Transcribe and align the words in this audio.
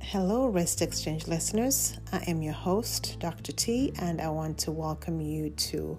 Hello, 0.00 0.46
Rest 0.48 0.80
Exchange 0.80 1.26
listeners. 1.26 1.98
I 2.12 2.24
am 2.26 2.40
your 2.40 2.54
host, 2.54 3.18
Dr. 3.18 3.52
T, 3.52 3.92
and 3.98 4.20
I 4.20 4.28
want 4.30 4.56
to 4.58 4.72
welcome 4.72 5.20
you 5.20 5.50
to 5.50 5.98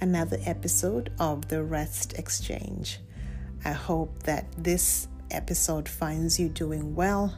another 0.00 0.36
episode 0.44 1.10
of 1.18 1.48
the 1.48 1.62
Rest 1.62 2.18
Exchange. 2.18 2.98
I 3.64 3.70
hope 3.72 4.24
that 4.24 4.46
this 4.58 5.08
episode 5.30 5.88
finds 5.88 6.38
you 6.38 6.48
doing 6.48 6.94
well, 6.94 7.34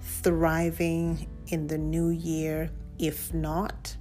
thriving 0.00 1.28
in 1.48 1.66
the 1.66 1.78
new 1.78 2.08
year. 2.08 2.70
If 2.98 3.32
not, 3.32 3.96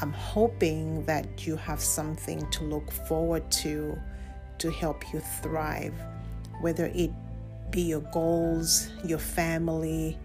I'm 0.00 0.12
hoping 0.12 1.04
that 1.04 1.46
you 1.46 1.56
have 1.56 1.80
something 1.80 2.50
to 2.50 2.64
look 2.64 2.90
forward 2.90 3.48
to 3.52 3.96
to 4.58 4.70
help 4.70 5.12
you 5.12 5.20
thrive, 5.20 5.94
whether 6.60 6.86
it 6.86 7.12
be 7.72 7.82
your 7.82 8.00
goals, 8.12 8.90
your 9.04 9.18
family, 9.18 10.18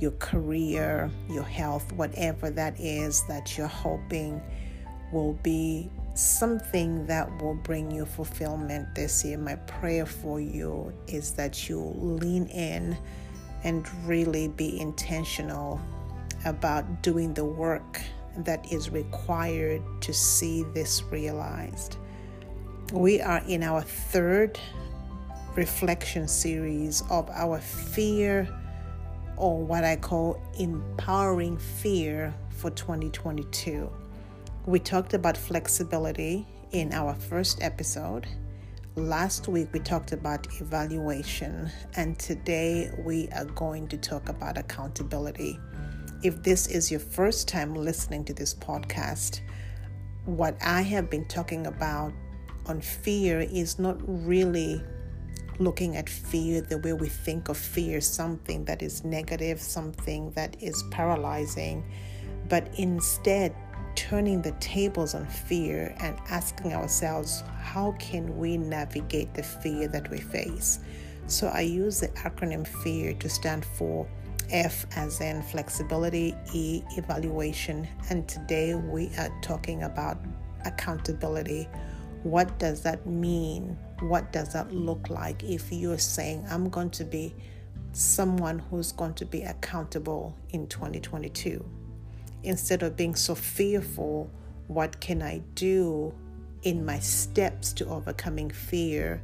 your 0.00 0.12
career, 0.12 1.10
your 1.30 1.44
health, 1.44 1.92
whatever 1.92 2.50
that 2.50 2.78
is 2.80 3.24
that 3.28 3.56
you're 3.56 3.66
hoping 3.66 4.42
will 5.12 5.34
be 5.42 5.88
something 6.14 7.06
that 7.06 7.30
will 7.40 7.54
bring 7.54 7.90
you 7.90 8.04
fulfillment 8.04 8.94
this 8.94 9.24
year. 9.24 9.38
My 9.38 9.56
prayer 9.56 10.06
for 10.06 10.40
you 10.40 10.92
is 11.06 11.32
that 11.32 11.68
you 11.68 11.80
lean 11.80 12.46
in 12.46 12.96
and 13.62 13.86
really 14.04 14.48
be 14.48 14.80
intentional 14.80 15.80
about 16.44 17.02
doing 17.02 17.34
the 17.34 17.44
work 17.44 18.00
that 18.38 18.72
is 18.72 18.90
required 18.90 19.82
to 20.00 20.12
see 20.12 20.64
this 20.74 21.02
realized. 21.04 21.96
We 22.92 23.20
are 23.20 23.42
in 23.48 23.62
our 23.62 23.82
third 23.82 24.58
reflection 25.56 26.26
series 26.26 27.02
of 27.10 27.30
our 27.30 27.60
fear 27.60 28.48
or 29.36 29.62
what 29.62 29.84
I 29.84 29.96
call 29.96 30.40
empowering 30.58 31.58
fear 31.58 32.34
for 32.50 32.70
2022. 32.70 33.90
We 34.66 34.78
talked 34.78 35.14
about 35.14 35.36
flexibility 35.36 36.46
in 36.72 36.92
our 36.92 37.14
first 37.14 37.62
episode. 37.62 38.26
Last 38.96 39.48
week 39.48 39.68
we 39.72 39.80
talked 39.80 40.12
about 40.12 40.46
evaluation, 40.60 41.70
and 41.96 42.18
today 42.18 42.92
we 43.04 43.28
are 43.30 43.44
going 43.44 43.88
to 43.88 43.96
talk 43.96 44.28
about 44.28 44.56
accountability. 44.56 45.58
If 46.22 46.42
this 46.42 46.68
is 46.68 46.90
your 46.90 47.00
first 47.00 47.48
time 47.48 47.74
listening 47.74 48.24
to 48.26 48.34
this 48.34 48.54
podcast, 48.54 49.40
what 50.24 50.56
I 50.62 50.82
have 50.82 51.10
been 51.10 51.26
talking 51.26 51.66
about 51.66 52.12
on 52.66 52.80
fear 52.80 53.40
is 53.40 53.78
not 53.78 53.98
really 54.06 54.82
looking 55.58 55.96
at 55.96 56.08
fear 56.08 56.60
the 56.60 56.78
way 56.78 56.92
we 56.92 57.08
think 57.08 57.48
of 57.48 57.56
fear, 57.56 58.00
something 58.00 58.64
that 58.64 58.82
is 58.82 59.04
negative, 59.04 59.60
something 59.60 60.30
that 60.32 60.56
is 60.62 60.82
paralyzing, 60.90 61.84
but 62.48 62.68
instead 62.76 63.54
turning 63.94 64.42
the 64.42 64.52
tables 64.52 65.14
on 65.14 65.26
fear 65.26 65.94
and 66.00 66.18
asking 66.28 66.72
ourselves, 66.72 67.42
how 67.60 67.92
can 67.98 68.36
we 68.38 68.56
navigate 68.56 69.32
the 69.34 69.42
fear 69.42 69.88
that 69.88 70.10
we 70.10 70.18
face? 70.18 70.80
So 71.26 71.48
I 71.48 71.60
use 71.60 72.00
the 72.00 72.08
acronym 72.08 72.66
FEAR 72.66 73.14
to 73.14 73.28
stand 73.28 73.64
for 73.64 74.06
F 74.50 74.86
as 74.96 75.20
in 75.20 75.42
flexibility, 75.42 76.34
E 76.52 76.82
evaluation, 76.96 77.88
and 78.10 78.28
today 78.28 78.74
we 78.74 79.10
are 79.16 79.30
talking 79.40 79.84
about 79.84 80.18
accountability. 80.66 81.68
What 82.24 82.58
does 82.58 82.82
that 82.82 83.06
mean? 83.06 83.78
What 84.00 84.32
does 84.32 84.52
that 84.52 84.72
look 84.72 85.08
like 85.08 85.42
if 85.42 85.72
you're 85.72 85.98
saying, 85.98 86.44
I'm 86.50 86.68
going 86.68 86.90
to 86.90 87.04
be 87.04 87.34
someone 87.92 88.58
who's 88.58 88.92
going 88.92 89.14
to 89.14 89.24
be 89.24 89.42
accountable 89.42 90.36
in 90.50 90.66
2022? 90.66 91.64
Instead 92.42 92.82
of 92.82 92.96
being 92.96 93.14
so 93.14 93.34
fearful, 93.34 94.30
what 94.66 95.00
can 95.00 95.22
I 95.22 95.42
do 95.54 96.14
in 96.62 96.84
my 96.84 96.98
steps 96.98 97.72
to 97.74 97.86
overcoming 97.86 98.50
fear 98.50 99.22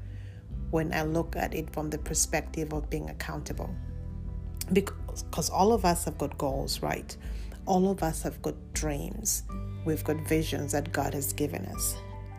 when 0.70 0.92
I 0.92 1.02
look 1.02 1.36
at 1.36 1.54
it 1.54 1.72
from 1.72 1.90
the 1.90 1.98
perspective 1.98 2.72
of 2.72 2.88
being 2.88 3.10
accountable? 3.10 3.74
Because 4.72 5.50
all 5.50 5.72
of 5.72 5.84
us 5.84 6.04
have 6.04 6.16
got 6.16 6.38
goals, 6.38 6.80
right? 6.80 7.16
All 7.66 7.90
of 7.90 8.02
us 8.02 8.22
have 8.22 8.40
got 8.40 8.54
dreams. 8.72 9.42
We've 9.84 10.04
got 10.04 10.16
visions 10.28 10.72
that 10.72 10.92
God 10.92 11.12
has 11.14 11.32
given 11.32 11.66
us. 11.66 11.96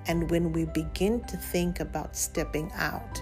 And 0.07 0.29
when 0.29 0.51
we 0.51 0.65
begin 0.65 1.21
to 1.25 1.37
think 1.37 1.79
about 1.79 2.15
stepping 2.15 2.71
out 2.75 3.21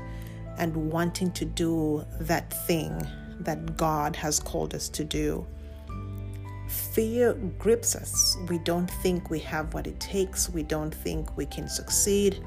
and 0.58 0.92
wanting 0.92 1.32
to 1.32 1.46
do 1.46 2.06
that 2.22 2.54
thing 2.66 3.06
that 3.42 3.78
God 3.78 4.16
has 4.16 4.40
called 4.40 4.74
us 4.74 4.90
to 4.90 5.04
do, 5.04 5.46
fear 6.68 7.34
grips 7.58 7.96
us. 7.96 8.38
We 8.48 8.60
don't 8.60 8.90
think 9.02 9.30
we 9.30 9.40
have 9.40 9.74
what 9.74 9.88
it 9.88 10.00
takes. 10.00 10.50
We 10.50 10.64
don't 10.64 10.94
think 10.94 11.36
we 11.38 11.46
can 11.46 11.68
succeed. 11.68 12.44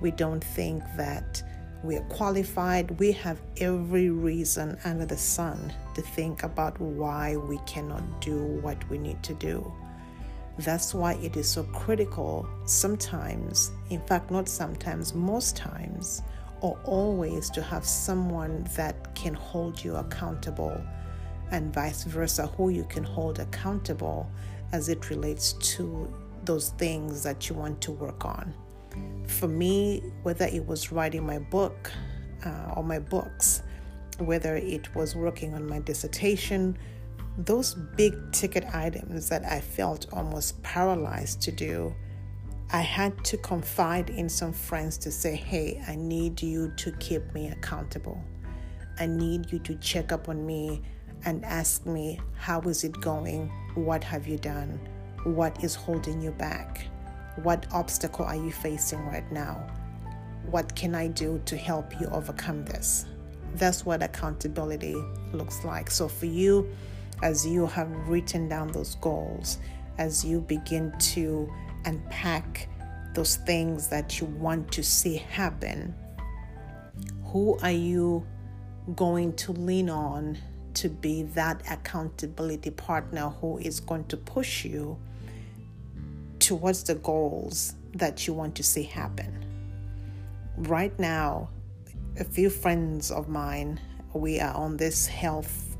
We 0.00 0.10
don't 0.10 0.42
think 0.42 0.82
that 0.96 1.42
we 1.82 1.96
are 1.96 2.04
qualified. 2.04 2.98
We 2.98 3.12
have 3.12 3.40
every 3.58 4.10
reason 4.10 4.78
under 4.84 5.04
the 5.04 5.18
sun 5.18 5.72
to 5.94 6.02
think 6.02 6.42
about 6.42 6.80
why 6.80 7.36
we 7.36 7.58
cannot 7.66 8.20
do 8.20 8.38
what 8.62 8.88
we 8.88 8.98
need 8.98 9.22
to 9.24 9.34
do. 9.34 9.72
That's 10.58 10.94
why 10.94 11.14
it 11.14 11.36
is 11.36 11.48
so 11.48 11.64
critical 11.64 12.48
sometimes, 12.64 13.72
in 13.90 14.00
fact, 14.02 14.30
not 14.30 14.48
sometimes, 14.48 15.12
most 15.12 15.56
times, 15.56 16.22
or 16.60 16.78
always 16.84 17.50
to 17.50 17.62
have 17.62 17.84
someone 17.84 18.66
that 18.76 19.14
can 19.14 19.34
hold 19.34 19.82
you 19.82 19.96
accountable 19.96 20.80
and 21.50 21.74
vice 21.74 22.04
versa, 22.04 22.46
who 22.46 22.70
you 22.70 22.84
can 22.84 23.04
hold 23.04 23.38
accountable 23.38 24.30
as 24.72 24.88
it 24.88 25.10
relates 25.10 25.52
to 25.54 26.12
those 26.44 26.70
things 26.70 27.22
that 27.22 27.48
you 27.48 27.54
want 27.54 27.80
to 27.80 27.92
work 27.92 28.24
on. 28.24 28.54
For 29.26 29.48
me, 29.48 30.02
whether 30.22 30.46
it 30.46 30.66
was 30.66 30.92
writing 30.92 31.26
my 31.26 31.38
book 31.38 31.90
uh, 32.44 32.74
or 32.76 32.84
my 32.84 32.98
books, 32.98 33.62
whether 34.18 34.56
it 34.56 34.94
was 34.94 35.16
working 35.16 35.54
on 35.54 35.66
my 35.68 35.80
dissertation, 35.80 36.78
those 37.38 37.74
big 37.74 38.14
ticket 38.32 38.64
items 38.72 39.28
that 39.28 39.44
I 39.44 39.60
felt 39.60 40.06
almost 40.12 40.62
paralyzed 40.62 41.42
to 41.42 41.52
do, 41.52 41.94
I 42.70 42.80
had 42.80 43.24
to 43.24 43.36
confide 43.36 44.10
in 44.10 44.28
some 44.28 44.52
friends 44.52 44.98
to 44.98 45.10
say, 45.10 45.34
hey, 45.34 45.82
I 45.86 45.96
need 45.96 46.42
you 46.42 46.72
to 46.76 46.92
keep 46.92 47.32
me 47.34 47.48
accountable. 47.48 48.22
I 48.98 49.06
need 49.06 49.52
you 49.52 49.58
to 49.60 49.74
check 49.76 50.12
up 50.12 50.28
on 50.28 50.46
me 50.46 50.82
and 51.24 51.44
ask 51.44 51.86
me, 51.86 52.20
how 52.36 52.60
is 52.62 52.84
it 52.84 53.00
going? 53.00 53.50
What 53.74 54.04
have 54.04 54.26
you 54.28 54.38
done? 54.38 54.78
What 55.24 55.62
is 55.64 55.74
holding 55.74 56.20
you 56.20 56.30
back? 56.32 56.86
What 57.42 57.66
obstacle 57.72 58.24
are 58.24 58.36
you 58.36 58.52
facing 58.52 59.04
right 59.06 59.30
now? 59.32 59.66
What 60.50 60.74
can 60.76 60.94
I 60.94 61.08
do 61.08 61.40
to 61.46 61.56
help 61.56 62.00
you 62.00 62.06
overcome 62.08 62.64
this? 62.64 63.06
That's 63.54 63.84
what 63.84 64.02
accountability 64.02 64.94
looks 65.32 65.64
like. 65.64 65.90
So 65.90 66.06
for 66.06 66.26
you, 66.26 66.68
as 67.22 67.46
you 67.46 67.66
have 67.66 67.90
written 68.08 68.48
down 68.48 68.68
those 68.72 68.96
goals, 68.96 69.58
as 69.98 70.24
you 70.24 70.40
begin 70.40 70.92
to 70.98 71.50
unpack 71.84 72.68
those 73.14 73.36
things 73.36 73.88
that 73.88 74.20
you 74.20 74.26
want 74.26 74.70
to 74.72 74.82
see 74.82 75.16
happen, 75.16 75.94
who 77.26 77.58
are 77.62 77.70
you 77.70 78.26
going 78.96 79.32
to 79.34 79.52
lean 79.52 79.88
on 79.88 80.36
to 80.74 80.88
be 80.88 81.22
that 81.22 81.62
accountability 81.70 82.70
partner 82.70 83.28
who 83.40 83.58
is 83.58 83.80
going 83.80 84.04
to 84.04 84.16
push 84.16 84.64
you 84.64 84.98
towards 86.40 86.82
the 86.82 86.96
goals 86.96 87.74
that 87.94 88.26
you 88.26 88.34
want 88.34 88.54
to 88.56 88.62
see 88.62 88.82
happen? 88.82 89.44
Right 90.56 90.96
now, 90.98 91.48
a 92.18 92.24
few 92.24 92.50
friends 92.50 93.10
of 93.10 93.28
mine, 93.28 93.80
we 94.12 94.38
are 94.40 94.54
on 94.54 94.76
this 94.76 95.06
health 95.06 95.73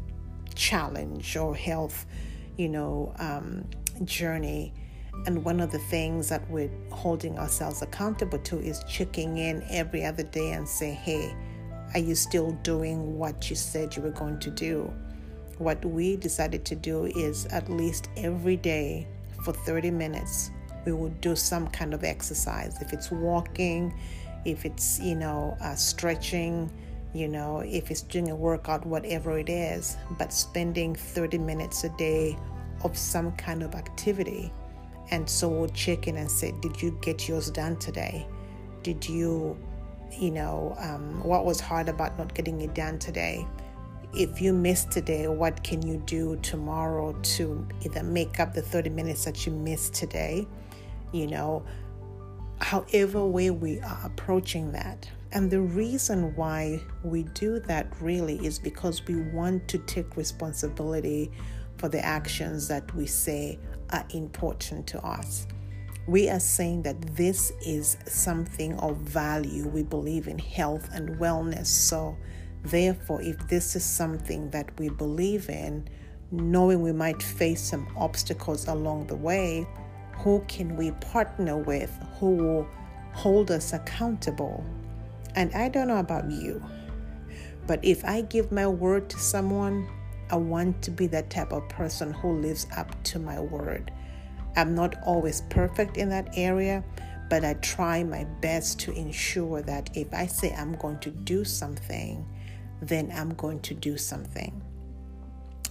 challenge 0.54 1.36
or 1.36 1.54
health, 1.54 2.06
you 2.56 2.68
know, 2.68 3.14
um, 3.18 3.64
journey. 4.04 4.72
And 5.26 5.44
one 5.44 5.60
of 5.60 5.70
the 5.70 5.78
things 5.78 6.28
that 6.28 6.48
we're 6.50 6.70
holding 6.90 7.38
ourselves 7.38 7.82
accountable 7.82 8.38
to 8.38 8.58
is 8.58 8.82
checking 8.88 9.38
in 9.38 9.64
every 9.70 10.04
other 10.04 10.24
day 10.24 10.52
and 10.52 10.68
say, 10.68 10.92
hey, 10.92 11.34
are 11.94 12.00
you 12.00 12.14
still 12.14 12.52
doing 12.62 13.16
what 13.18 13.48
you 13.48 13.56
said 13.56 13.94
you 13.94 14.02
were 14.02 14.10
going 14.10 14.40
to 14.40 14.50
do? 14.50 14.92
What 15.58 15.84
we 15.84 16.16
decided 16.16 16.64
to 16.66 16.74
do 16.74 17.06
is 17.06 17.46
at 17.46 17.70
least 17.70 18.08
every 18.16 18.56
day 18.56 19.06
for 19.44 19.52
30 19.52 19.90
minutes, 19.90 20.50
we 20.84 20.92
will 20.92 21.10
do 21.20 21.36
some 21.36 21.68
kind 21.68 21.94
of 21.94 22.02
exercise. 22.02 22.80
If 22.80 22.92
it's 22.92 23.10
walking, 23.10 23.94
if 24.44 24.64
it's, 24.64 24.98
you 24.98 25.14
know, 25.14 25.56
uh, 25.60 25.74
stretching, 25.74 26.70
you 27.14 27.28
know, 27.28 27.60
if 27.60 27.90
it's 27.90 28.02
doing 28.02 28.30
a 28.30 28.36
workout, 28.36 28.84
whatever 28.84 29.38
it 29.38 29.48
is, 29.48 29.96
but 30.18 30.32
spending 30.32 30.94
30 30.94 31.38
minutes 31.38 31.84
a 31.84 31.88
day 31.90 32.36
of 32.82 32.98
some 32.98 33.32
kind 33.32 33.62
of 33.62 33.74
activity. 33.74 34.52
And 35.10 35.28
so 35.28 35.48
we'll 35.48 35.68
check 35.68 36.08
in 36.08 36.16
and 36.16 36.30
say, 36.30 36.52
Did 36.60 36.82
you 36.82 36.98
get 37.02 37.28
yours 37.28 37.50
done 37.50 37.76
today? 37.76 38.26
Did 38.82 39.08
you 39.08 39.56
you 40.18 40.30
know, 40.30 40.76
um, 40.78 41.22
what 41.22 41.44
was 41.44 41.60
hard 41.60 41.88
about 41.88 42.18
not 42.18 42.34
getting 42.34 42.60
it 42.60 42.74
done 42.74 42.98
today? 42.98 43.46
If 44.12 44.40
you 44.40 44.52
missed 44.52 44.92
today, 44.92 45.26
what 45.26 45.62
can 45.64 45.84
you 45.86 45.96
do 46.06 46.36
tomorrow 46.36 47.12
to 47.12 47.66
either 47.84 48.02
make 48.02 48.38
up 48.38 48.54
the 48.54 48.62
30 48.62 48.90
minutes 48.90 49.24
that 49.24 49.44
you 49.44 49.52
missed 49.52 49.94
today? 49.94 50.46
You 51.12 51.26
know, 51.26 51.64
however 52.74 53.24
way 53.24 53.50
we 53.50 53.78
are 53.82 54.00
approaching 54.02 54.72
that. 54.72 55.08
And 55.30 55.48
the 55.48 55.60
reason 55.60 56.34
why 56.34 56.82
we 57.04 57.22
do 57.22 57.60
that 57.60 57.86
really 58.00 58.44
is 58.44 58.58
because 58.58 59.06
we 59.06 59.14
want 59.14 59.68
to 59.68 59.78
take 59.78 60.16
responsibility 60.16 61.30
for 61.76 61.88
the 61.88 62.04
actions 62.04 62.66
that 62.66 62.92
we 62.92 63.06
say 63.06 63.60
are 63.90 64.04
important 64.10 64.88
to 64.88 65.00
us. 65.06 65.46
We 66.08 66.28
are 66.28 66.40
saying 66.40 66.82
that 66.82 67.00
this 67.14 67.52
is 67.64 67.96
something 68.06 68.74
of 68.80 68.96
value. 68.96 69.68
We 69.68 69.84
believe 69.84 70.26
in 70.26 70.40
health 70.40 70.88
and 70.92 71.10
wellness. 71.20 71.66
So, 71.66 72.16
therefore, 72.64 73.22
if 73.22 73.38
this 73.46 73.76
is 73.76 73.84
something 73.84 74.50
that 74.50 74.76
we 74.80 74.88
believe 74.88 75.48
in, 75.48 75.88
knowing 76.32 76.82
we 76.82 76.90
might 76.90 77.22
face 77.22 77.62
some 77.62 77.86
obstacles 77.96 78.66
along 78.66 79.06
the 79.06 79.16
way, 79.16 79.64
who 80.18 80.44
can 80.48 80.76
we 80.76 80.92
partner 80.92 81.56
with 81.56 81.90
who 82.18 82.36
will 82.36 82.68
hold 83.12 83.50
us 83.50 83.72
accountable? 83.72 84.64
And 85.34 85.52
I 85.54 85.68
don't 85.68 85.88
know 85.88 85.98
about 85.98 86.30
you, 86.30 86.62
but 87.66 87.84
if 87.84 88.04
I 88.04 88.22
give 88.22 88.52
my 88.52 88.66
word 88.66 89.08
to 89.10 89.18
someone, 89.18 89.88
I 90.30 90.36
want 90.36 90.82
to 90.82 90.90
be 90.90 91.06
that 91.08 91.30
type 91.30 91.52
of 91.52 91.68
person 91.68 92.12
who 92.12 92.40
lives 92.40 92.66
up 92.76 93.02
to 93.04 93.18
my 93.18 93.40
word. 93.40 93.90
I'm 94.56 94.74
not 94.74 94.94
always 95.04 95.42
perfect 95.50 95.96
in 95.96 96.08
that 96.10 96.28
area, 96.36 96.84
but 97.28 97.44
I 97.44 97.54
try 97.54 98.04
my 98.04 98.24
best 98.40 98.78
to 98.80 98.92
ensure 98.92 99.62
that 99.62 99.90
if 99.94 100.12
I 100.14 100.26
say 100.26 100.54
I'm 100.54 100.74
going 100.76 101.00
to 101.00 101.10
do 101.10 101.44
something, 101.44 102.26
then 102.80 103.12
I'm 103.14 103.34
going 103.34 103.60
to 103.60 103.74
do 103.74 103.96
something. 103.96 104.62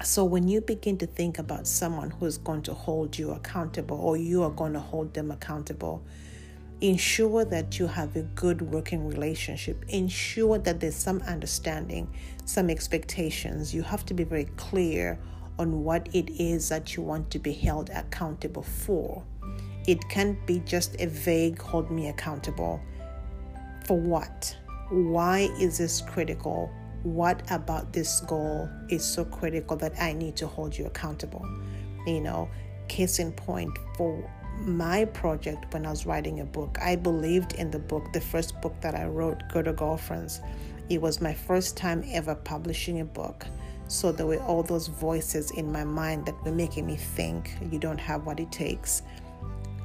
So 0.01 0.25
when 0.25 0.47
you 0.47 0.59
begin 0.59 0.97
to 0.97 1.05
think 1.05 1.39
about 1.39 1.67
someone 1.67 2.09
who 2.09 2.25
is 2.25 2.37
going 2.37 2.63
to 2.63 2.73
hold 2.73 3.17
you 3.17 3.31
accountable 3.31 3.97
or 3.97 4.17
you 4.17 4.43
are 4.43 4.49
going 4.49 4.73
to 4.73 4.79
hold 4.79 5.13
them 5.13 5.31
accountable, 5.31 6.03
ensure 6.81 7.45
that 7.45 7.79
you 7.79 7.87
have 7.87 8.15
a 8.15 8.23
good 8.23 8.61
working 8.61 9.07
relationship. 9.07 9.85
Ensure 9.87 10.57
that 10.57 10.81
there's 10.81 10.95
some 10.95 11.21
understanding, 11.21 12.13
some 12.43 12.69
expectations. 12.69 13.73
You 13.73 13.83
have 13.83 14.05
to 14.07 14.13
be 14.13 14.25
very 14.25 14.45
clear 14.57 15.17
on 15.57 15.83
what 15.83 16.09
it 16.13 16.29
is 16.31 16.67
that 16.69 16.95
you 16.95 17.03
want 17.03 17.29
to 17.31 17.39
be 17.39 17.53
held 17.53 17.89
accountable 17.91 18.63
for. 18.63 19.23
It 19.87 19.99
can't 20.09 20.45
be 20.45 20.59
just 20.59 20.99
a 20.99 21.07
vague 21.07 21.61
hold 21.61 21.91
me 21.91 22.09
accountable. 22.09 22.81
For 23.85 23.97
what? 23.97 24.55
Why 24.89 25.49
is 25.59 25.77
this 25.77 26.01
critical? 26.01 26.69
What 27.03 27.41
about 27.51 27.91
this 27.93 28.21
goal 28.21 28.69
is 28.89 29.03
so 29.03 29.25
critical 29.25 29.75
that 29.77 29.93
I 30.01 30.13
need 30.13 30.35
to 30.37 30.47
hold 30.47 30.77
you 30.77 30.85
accountable. 30.85 31.45
You 32.07 32.21
know, 32.21 32.49
case 32.87 33.19
in 33.19 33.31
point 33.33 33.77
for 33.97 34.29
my 34.59 35.05
project 35.05 35.73
when 35.73 35.85
I 35.85 35.89
was 35.89 36.05
writing 36.05 36.39
a 36.39 36.45
book, 36.45 36.77
I 36.81 36.95
believed 36.95 37.53
in 37.53 37.71
the 37.71 37.79
book, 37.79 38.13
the 38.13 38.21
first 38.21 38.59
book 38.61 38.79
that 38.81 38.95
I 38.95 39.05
wrote, 39.05 39.43
Go 39.51 39.61
to 39.61 39.73
Girlfriends. 39.73 40.41
It 40.89 41.01
was 41.01 41.21
my 41.21 41.33
first 41.33 41.75
time 41.75 42.03
ever 42.11 42.35
publishing 42.35 43.01
a 43.01 43.05
book. 43.05 43.45
So 43.87 44.11
there 44.11 44.25
were 44.25 44.41
all 44.41 44.63
those 44.63 44.87
voices 44.87 45.51
in 45.51 45.71
my 45.71 45.83
mind 45.83 46.25
that 46.25 46.41
were 46.43 46.51
making 46.51 46.87
me 46.87 46.95
think 46.95 47.57
you 47.71 47.79
don't 47.79 47.99
have 47.99 48.25
what 48.25 48.39
it 48.39 48.51
takes. 48.51 49.01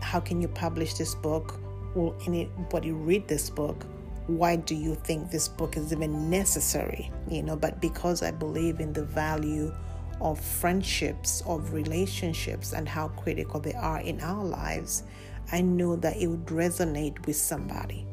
How 0.01 0.21
can 0.21 0.41
you 0.41 0.49
publish 0.49 0.95
this 0.95 1.15
book? 1.17 1.61
Will 1.95 2.17
anybody 2.27 2.93
read 2.93 3.27
this 3.27 3.51
book? 3.51 3.85
Why 4.29 4.57
do 4.57 4.75
you 4.75 4.95
think 4.95 5.31
this 5.31 5.49
book 5.49 5.77
is 5.77 5.91
even 5.91 6.29
necessary? 6.29 7.11
You 7.31 7.43
know, 7.43 7.57
but 7.57 7.81
because 7.81 8.23
I 8.23 8.31
believe 8.31 8.79
in 8.79 8.93
the 8.93 9.05
value 9.05 9.75
of 10.21 10.39
friendships, 10.39 11.43
of 11.47 11.73
relationships, 11.73 12.75
and 12.75 12.87
how 12.87 13.09
critical 13.09 13.59
they 13.59 13.73
are 13.73 14.01
in 14.01 14.21
our 14.21 14.45
lives, 14.45 15.05
I 15.51 15.63
know 15.63 15.97
that 15.97 16.19
it 16.19 16.27
would 16.27 16.47
resonate 16.47 17.27
with 17.27 17.37
somebody. 17.37 18.07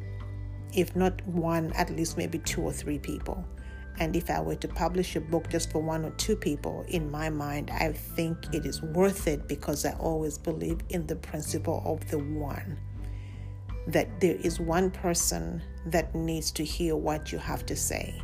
If 0.73 0.95
not 0.95 1.21
one, 1.27 1.73
at 1.73 1.89
least 1.89 2.17
maybe 2.17 2.39
two 2.39 2.61
or 2.61 2.71
three 2.71 2.99
people. 2.99 3.45
And 3.99 4.15
if 4.15 4.29
I 4.29 4.39
were 4.41 4.55
to 4.55 4.67
publish 4.69 5.17
a 5.17 5.21
book 5.21 5.49
just 5.49 5.71
for 5.71 5.79
one 5.79 6.05
or 6.05 6.11
two 6.11 6.37
people, 6.37 6.85
in 6.87 7.11
my 7.11 7.29
mind, 7.29 7.71
I 7.71 7.91
think 7.91 8.37
it 8.53 8.65
is 8.65 8.81
worth 8.81 9.27
it 9.27 9.49
because 9.49 9.85
I 9.85 9.93
always 9.93 10.37
believe 10.37 10.79
in 10.89 11.07
the 11.07 11.15
principle 11.17 11.81
of 11.85 12.09
the 12.09 12.19
one 12.19 12.77
that 13.87 14.19
there 14.19 14.35
is 14.35 14.59
one 14.59 14.89
person 14.89 15.61
that 15.87 16.13
needs 16.15 16.51
to 16.51 16.63
hear 16.63 16.95
what 16.95 17.31
you 17.31 17.37
have 17.37 17.65
to 17.67 17.75
say. 17.75 18.21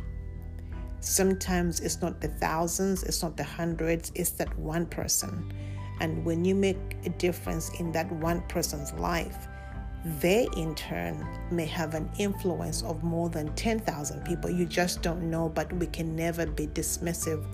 Sometimes 1.00 1.80
it's 1.80 2.00
not 2.00 2.20
the 2.20 2.28
thousands, 2.28 3.02
it's 3.02 3.22
not 3.22 3.36
the 3.36 3.44
hundreds, 3.44 4.12
it's 4.14 4.30
that 4.32 4.56
one 4.58 4.86
person. 4.86 5.52
And 6.00 6.24
when 6.24 6.44
you 6.44 6.54
make 6.54 6.78
a 7.04 7.10
difference 7.10 7.70
in 7.80 7.92
that 7.92 8.10
one 8.10 8.42
person's 8.48 8.92
life, 8.94 9.48
they 10.20 10.48
in 10.56 10.74
turn 10.74 11.24
may 11.50 11.66
have 11.66 11.94
an 11.94 12.10
influence 12.18 12.82
of 12.82 13.04
more 13.04 13.28
than 13.28 13.54
10,000 13.54 14.24
people. 14.24 14.50
You 14.50 14.66
just 14.66 15.02
don't 15.02 15.30
know, 15.30 15.48
but 15.48 15.72
we 15.74 15.86
can 15.86 16.16
never 16.16 16.46
be 16.46 16.66
dismissive 16.66 17.44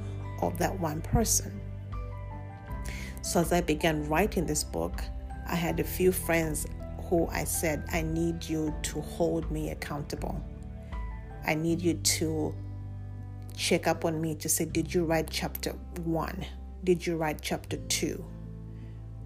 of 0.41 0.57
that 0.59 0.79
one 0.79 1.03
person. 1.03 1.61
So, 3.21 3.41
as 3.41 3.53
I 3.53 3.61
began 3.61 4.09
writing 4.09 4.47
this 4.47 4.65
book, 4.65 5.03
I 5.47 5.55
had 5.55 5.81
a 5.81 5.85
few 5.85 6.13
friends 6.13 6.67
who 7.09 7.27
I 7.29 7.45
said, 7.45 7.85
I 7.93 8.03
need 8.03 8.45
you 8.45 8.75
to 8.83 9.01
hold 9.01 9.51
me 9.51 9.71
accountable. 9.71 10.43
I 11.47 11.55
need 11.55 11.81
you 11.81 11.95
to 11.95 12.55
check 13.57 13.87
up 13.87 14.05
on 14.05 14.21
me 14.21 14.35
to 14.37 14.49
say, 14.49 14.65
Did 14.65 14.93
you 14.93 15.05
write 15.05 15.29
chapter 15.31 15.71
one? 16.05 16.45
Did 16.85 17.07
you 17.07 17.17
write 17.17 17.41
chapter 17.41 17.77
two? 17.89 18.25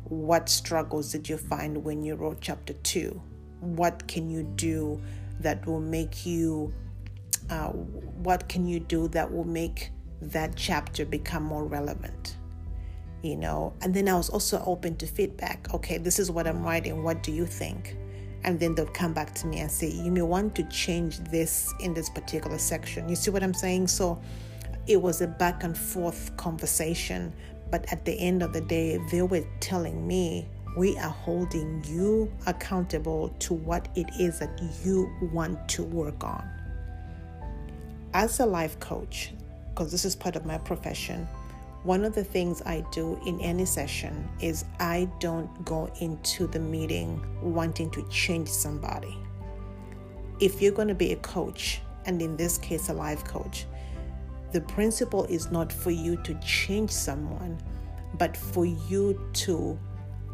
What 0.05 0.49
struggles 0.49 1.12
did 1.12 1.29
you 1.29 1.37
find 1.37 1.84
when 1.84 2.02
you 2.02 2.14
wrote 2.14 2.40
chapter 2.40 2.73
two? 2.73 3.20
What 3.61 4.06
can 4.08 4.31
you 4.31 4.43
do 4.43 5.00
that 5.40 5.67
will 5.67 5.81
make 5.81 6.25
you, 6.25 6.73
uh, 7.50 7.69
what 7.69 8.49
can 8.49 8.67
you 8.67 8.81
do 8.81 9.08
that 9.08 9.32
will 9.32 9.44
make 9.44 9.90
that 10.20 10.55
chapter 10.56 11.05
become 11.05 11.43
more 11.43 11.64
relevant? 11.64 12.37
You 13.23 13.37
know? 13.37 13.73
And 13.81 13.95
then 13.95 14.09
i 14.09 14.15
was 14.15 14.29
also 14.29 14.63
open 14.67 14.97
to 14.97 15.07
feedback. 15.07 15.73
Okay 15.75 15.99
this 15.99 16.19
is 16.19 16.31
what 16.31 16.47
i'm 16.47 16.63
writing. 16.63 17.03
What 17.03 17.23
do 17.23 17.33
you 17.33 17.47
think? 17.47 17.97
And 18.45 18.59
then 18.59 18.75
they'll 18.75 18.87
come 18.87 19.13
back 19.13 19.35
to 19.37 19.47
me 19.47 19.61
and 19.61 19.71
say 19.71 19.89
you 19.89 20.11
may 20.11 20.23
want 20.23 20.55
to 20.57 20.65
change 20.65 21.19
this 21.19 21.73
in 21.81 21.95
this 21.95 22.11
particular 22.11 22.59
section. 22.59 23.09
You 23.09 23.17
see 23.17 23.31
what 23.31 23.43
i'm 23.43 23.55
saying? 23.55 23.89
So 23.89 24.21
it 24.87 25.01
was 25.01 25.20
a 25.20 25.29
back 25.29 25.63
and 25.63 25.77
forth 25.77 26.37
conversation 26.37 27.32
but 27.70 27.91
at 27.93 28.05
the 28.05 28.13
end 28.19 28.43
of 28.43 28.53
the 28.53 28.61
day 28.61 28.99
they 29.11 29.23
were 29.23 29.44
telling 29.61 30.06
me 30.06 30.46
we 30.77 30.96
are 30.99 31.11
holding 31.11 31.85
you 31.85 32.32
accountable 32.46 33.29
to 33.39 33.55
what 33.55 33.89
it 33.94 34.08
is 34.19 34.39
that 34.39 34.61
you 34.82 35.11
want 35.32 35.69
to 35.69 35.82
work 35.82 36.25
on. 36.25 36.49
As 38.15 38.41
a 38.41 38.46
life 38.46 38.79
coach 38.81 39.32
because 39.70 39.91
this 39.91 40.05
is 40.05 40.15
part 40.15 40.37
of 40.37 40.44
my 40.44 40.58
profession 40.58 41.27
one 41.84 42.05
of 42.05 42.15
the 42.15 42.22
things 42.22 42.62
I 42.62 42.84
do 42.93 43.20
in 43.27 43.41
any 43.41 43.65
session 43.65 44.29
is 44.41 44.65
I 44.79 45.08
don't 45.19 45.65
go 45.65 45.93
into 46.01 46.46
the 46.46 46.60
meeting 46.60 47.24
wanting 47.43 47.91
to 47.91 48.06
change 48.08 48.48
somebody. 48.48 49.17
If 50.39 50.62
you're 50.62 50.72
going 50.72 50.89
to 50.89 50.94
be 50.94 51.12
a 51.12 51.17
coach, 51.17 51.81
and 52.06 52.22
in 52.22 52.36
this 52.36 52.58
case, 52.58 52.89
a 52.89 52.93
life 52.93 53.24
coach, 53.24 53.67
the 54.53 54.60
principle 54.60 55.24
is 55.24 55.51
not 55.51 55.72
for 55.72 55.91
you 55.91 56.17
to 56.22 56.34
change 56.41 56.91
someone, 56.91 57.58
but 58.19 58.36
for 58.36 58.65
you 58.65 59.19
to 59.32 59.79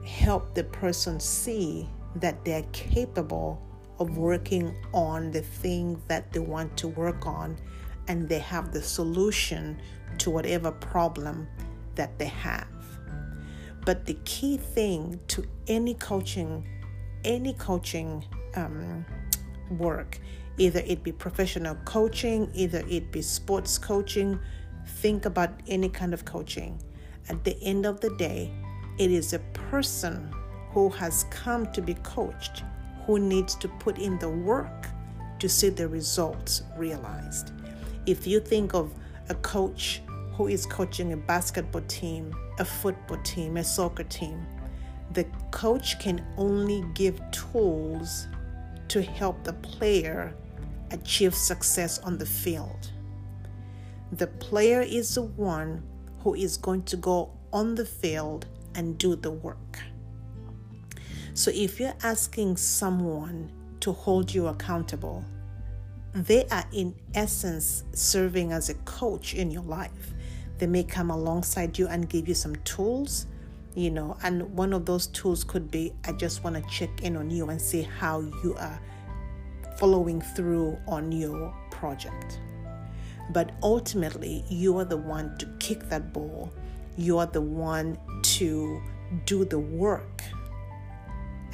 help 0.04 0.54
the 0.54 0.64
person 0.64 1.18
see 1.18 1.88
that 2.16 2.44
they're 2.44 2.66
capable 2.72 3.62
of 3.98 4.18
working 4.18 4.74
on 4.92 5.30
the 5.30 5.42
thing 5.42 6.00
that 6.08 6.32
they 6.32 6.40
want 6.40 6.76
to 6.76 6.88
work 6.88 7.26
on 7.26 7.56
and 8.08 8.28
they 8.28 8.38
have 8.38 8.72
the 8.72 8.82
solution 8.82 9.80
to 10.18 10.30
whatever 10.30 10.72
problem 10.72 11.46
that 11.94 12.18
they 12.18 12.26
have. 12.26 12.66
But 13.84 14.04
the 14.06 14.14
key 14.24 14.56
thing 14.56 15.20
to 15.28 15.44
any 15.66 15.94
coaching, 15.94 16.66
any 17.24 17.52
coaching 17.54 18.24
um, 18.56 19.04
work, 19.70 20.18
either 20.58 20.80
it 20.80 21.02
be 21.02 21.12
professional 21.12 21.76
coaching, 21.84 22.50
either 22.54 22.84
it 22.88 23.12
be 23.12 23.22
sports 23.22 23.78
coaching, 23.78 24.38
think 24.86 25.26
about 25.26 25.50
any 25.68 25.88
kind 25.88 26.12
of 26.12 26.24
coaching. 26.24 26.80
At 27.28 27.44
the 27.44 27.62
end 27.62 27.86
of 27.86 28.00
the 28.00 28.10
day, 28.16 28.52
it 28.98 29.10
is 29.10 29.32
a 29.32 29.38
person 29.70 30.32
who 30.70 30.88
has 30.90 31.24
come 31.30 31.70
to 31.72 31.80
be 31.80 31.94
coached 31.94 32.62
who 33.06 33.18
needs 33.18 33.54
to 33.54 33.68
put 33.68 33.98
in 33.98 34.18
the 34.18 34.28
work 34.28 34.86
to 35.38 35.48
see 35.48 35.70
the 35.70 35.88
results 35.88 36.62
realized. 36.76 37.52
If 38.08 38.26
you 38.26 38.40
think 38.40 38.72
of 38.72 38.94
a 39.28 39.34
coach 39.34 40.00
who 40.32 40.46
is 40.46 40.64
coaching 40.64 41.12
a 41.12 41.16
basketball 41.18 41.82
team, 41.88 42.34
a 42.58 42.64
football 42.64 43.18
team, 43.18 43.58
a 43.58 43.64
soccer 43.64 44.04
team. 44.04 44.46
The 45.12 45.24
coach 45.50 45.98
can 45.98 46.24
only 46.38 46.84
give 46.94 47.20
tools 47.32 48.26
to 48.88 49.02
help 49.02 49.44
the 49.44 49.52
player 49.52 50.34
achieve 50.90 51.34
success 51.34 51.98
on 51.98 52.16
the 52.16 52.24
field. 52.24 52.90
The 54.12 54.28
player 54.28 54.80
is 54.80 55.14
the 55.14 55.24
one 55.24 55.82
who 56.20 56.34
is 56.34 56.56
going 56.56 56.84
to 56.84 56.96
go 56.96 57.30
on 57.52 57.74
the 57.74 57.84
field 57.84 58.46
and 58.74 58.96
do 58.96 59.16
the 59.16 59.32
work. 59.32 59.80
So 61.34 61.50
if 61.54 61.78
you're 61.78 61.98
asking 62.02 62.56
someone 62.56 63.52
to 63.80 63.92
hold 63.92 64.32
you 64.32 64.46
accountable, 64.46 65.26
they 66.14 66.46
are 66.46 66.64
in 66.72 66.94
essence 67.14 67.84
serving 67.92 68.52
as 68.52 68.68
a 68.68 68.74
coach 68.74 69.34
in 69.34 69.50
your 69.50 69.62
life. 69.62 70.14
They 70.58 70.66
may 70.66 70.82
come 70.82 71.10
alongside 71.10 71.78
you 71.78 71.86
and 71.88 72.08
give 72.08 72.26
you 72.28 72.34
some 72.34 72.56
tools, 72.56 73.26
you 73.74 73.90
know, 73.90 74.16
and 74.22 74.42
one 74.56 74.72
of 74.72 74.86
those 74.86 75.06
tools 75.08 75.44
could 75.44 75.70
be 75.70 75.92
I 76.04 76.12
just 76.12 76.42
want 76.42 76.56
to 76.56 76.62
check 76.70 77.02
in 77.02 77.16
on 77.16 77.30
you 77.30 77.48
and 77.50 77.60
see 77.60 77.82
how 77.82 78.20
you 78.20 78.56
are 78.58 78.80
following 79.78 80.20
through 80.20 80.76
on 80.88 81.12
your 81.12 81.54
project. 81.70 82.40
But 83.30 83.52
ultimately, 83.62 84.44
you 84.48 84.76
are 84.78 84.84
the 84.84 84.96
one 84.96 85.36
to 85.38 85.46
kick 85.58 85.88
that 85.90 86.12
ball. 86.12 86.52
You 86.96 87.18
are 87.18 87.26
the 87.26 87.42
one 87.42 87.98
to 88.22 88.82
do 89.26 89.44
the 89.44 89.58
work. 89.58 90.22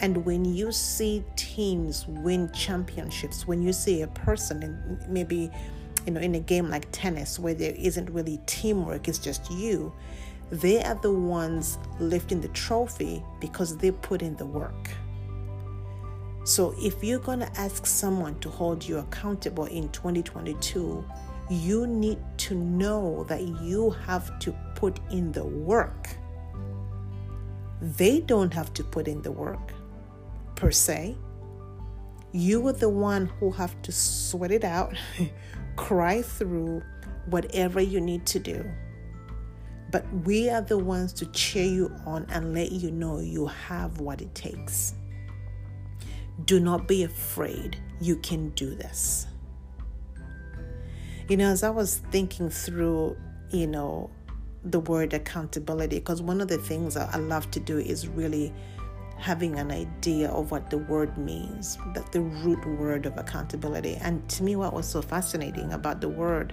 And 0.01 0.25
when 0.25 0.45
you 0.45 0.73
see 0.73 1.25
teams 1.37 2.07
win 2.09 2.51
championships, 2.53 3.47
when 3.47 3.63
you 3.63 3.73
see 3.73 4.03
a 4.03 4.09
person 4.09 4.63
in 4.63 5.01
maybe 5.09 5.51
you 6.07 6.13
know 6.13 6.21
in 6.21 6.35
a 6.35 6.41
game 6.41 6.69
like 6.69 6.87
tennis 6.91 7.39
where 7.39 7.55
there 7.55 7.75
isn't 7.77 8.11
really 8.11 8.41
teamwork, 8.47 9.09
it's 9.09 9.19
just 9.19 9.51
you, 9.51 9.93
they 10.51 10.83
are 10.83 10.97
the 10.97 11.13
ones 11.13 11.79
lifting 12.01 12.41
the 12.41 12.49
trophy 12.49 13.23
because 13.41 13.77
they 13.77 13.91
put 13.91 14.23
in 14.23 14.37
the 14.37 14.47
work. 14.47 14.91
So 16.45 16.75
if 16.77 17.03
you're 17.03 17.21
going 17.21 17.39
to 17.39 17.51
ask 17.59 17.87
someone 17.87 18.39
to 18.41 18.51
hold 18.51 18.87
you 18.87 18.99
accountable 18.99 19.65
in 19.65 19.89
2022, 19.91 21.03
you 21.49 21.87
need 21.87 22.19
to 22.39 22.55
know 22.55 23.25
that 23.25 23.43
you 23.43 23.91
have 24.07 24.39
to 24.41 24.55
put 24.75 25.01
in 25.11 25.33
the 25.33 25.45
work. 25.45 26.09
They 27.81 28.21
don't 28.21 28.53
have 28.53 28.75
to 28.75 28.85
put 28.85 29.09
in 29.09 29.23
the 29.23 29.33
work 29.33 29.73
per 30.57 30.71
se. 30.71 31.17
You 32.33 32.67
are 32.69 32.73
the 32.73 32.89
one 32.89 33.27
who 33.27 33.51
have 33.53 33.81
to 33.83 33.93
sweat 33.93 34.51
it 34.51 34.65
out, 34.65 34.97
cry 35.77 36.23
through 36.23 36.83
whatever 37.27 37.81
you 37.81 38.01
need 38.01 38.27
to 38.27 38.39
do. 38.39 38.65
But 39.91 40.05
we 40.25 40.51
are 40.51 40.61
the 40.61 40.79
ones 40.79 41.13
to 41.15 41.27
cheer 41.27 41.67
you 41.67 41.95
on 42.05 42.27
and 42.31 42.53
let 42.53 42.73
you 42.73 42.91
know 42.91 43.21
you 43.21 43.47
have 43.47 44.01
what 44.01 44.21
it 44.21 44.35
takes. 44.35 44.95
Do 46.47 46.59
not 46.59 46.89
be 46.89 47.05
afraid. 47.05 47.81
You 48.01 48.17
can 48.17 48.51
do 48.51 48.75
this. 48.75 49.29
You 51.29 51.37
know, 51.37 51.49
as 51.49 51.63
I 51.63 51.71
was 51.71 51.99
thinking 52.11 52.51
through, 52.51 53.17
you 53.51 53.69
know, 53.69 54.11
the 54.65 54.81
word 54.81 55.15
accountability, 55.15 56.01
because 56.01 56.21
one 56.21 56.41
of 56.41 56.49
the 56.49 56.59
things 56.59 56.97
I 56.97 57.17
love 57.19 57.51
to 57.53 57.61
do 57.61 57.79
is 57.79 58.09
really 58.09 58.53
having 59.25 59.59
an 59.59 59.71
idea 59.71 60.29
of 60.29 60.51
what 60.51 60.69
the 60.69 60.77
word 60.77 61.17
means, 61.17 61.79
that 61.95 62.13
the 62.13 62.21
root 62.21 62.63
word 62.79 63.07
of 63.07 63.17
accountability. 63.17 63.97
And 64.03 64.29
to 64.29 64.43
me, 64.43 64.55
what 64.55 64.75
was 64.75 64.87
so 64.87 65.01
fascinating 65.01 65.73
about 65.73 66.03
the 66.03 66.11
word, 66.11 66.53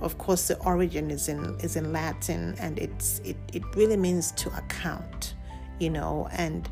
of 0.00 0.16
course, 0.16 0.48
the 0.48 0.56
origin 0.64 1.10
is 1.10 1.28
in 1.28 1.60
is 1.60 1.76
in 1.76 1.92
Latin, 1.92 2.54
and 2.58 2.78
it's 2.78 3.20
it 3.26 3.36
it 3.52 3.62
really 3.76 3.98
means 3.98 4.32
to 4.32 4.48
account, 4.56 5.34
you 5.80 5.90
know, 5.90 6.28
and 6.32 6.70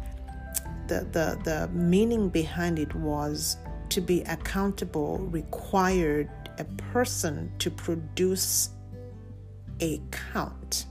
the, 0.87 1.07
the, 1.13 1.39
the 1.45 1.69
meaning 1.73 2.31
behind 2.31 2.79
it 2.79 2.95
was 2.95 3.59
to 3.91 4.01
be 4.01 4.23
accountable 4.23 5.19
required 5.19 6.31
a 6.59 6.65
person 6.93 7.53
to 7.59 7.71
produce 7.71 8.71
a 9.81 10.01
count 10.33 10.87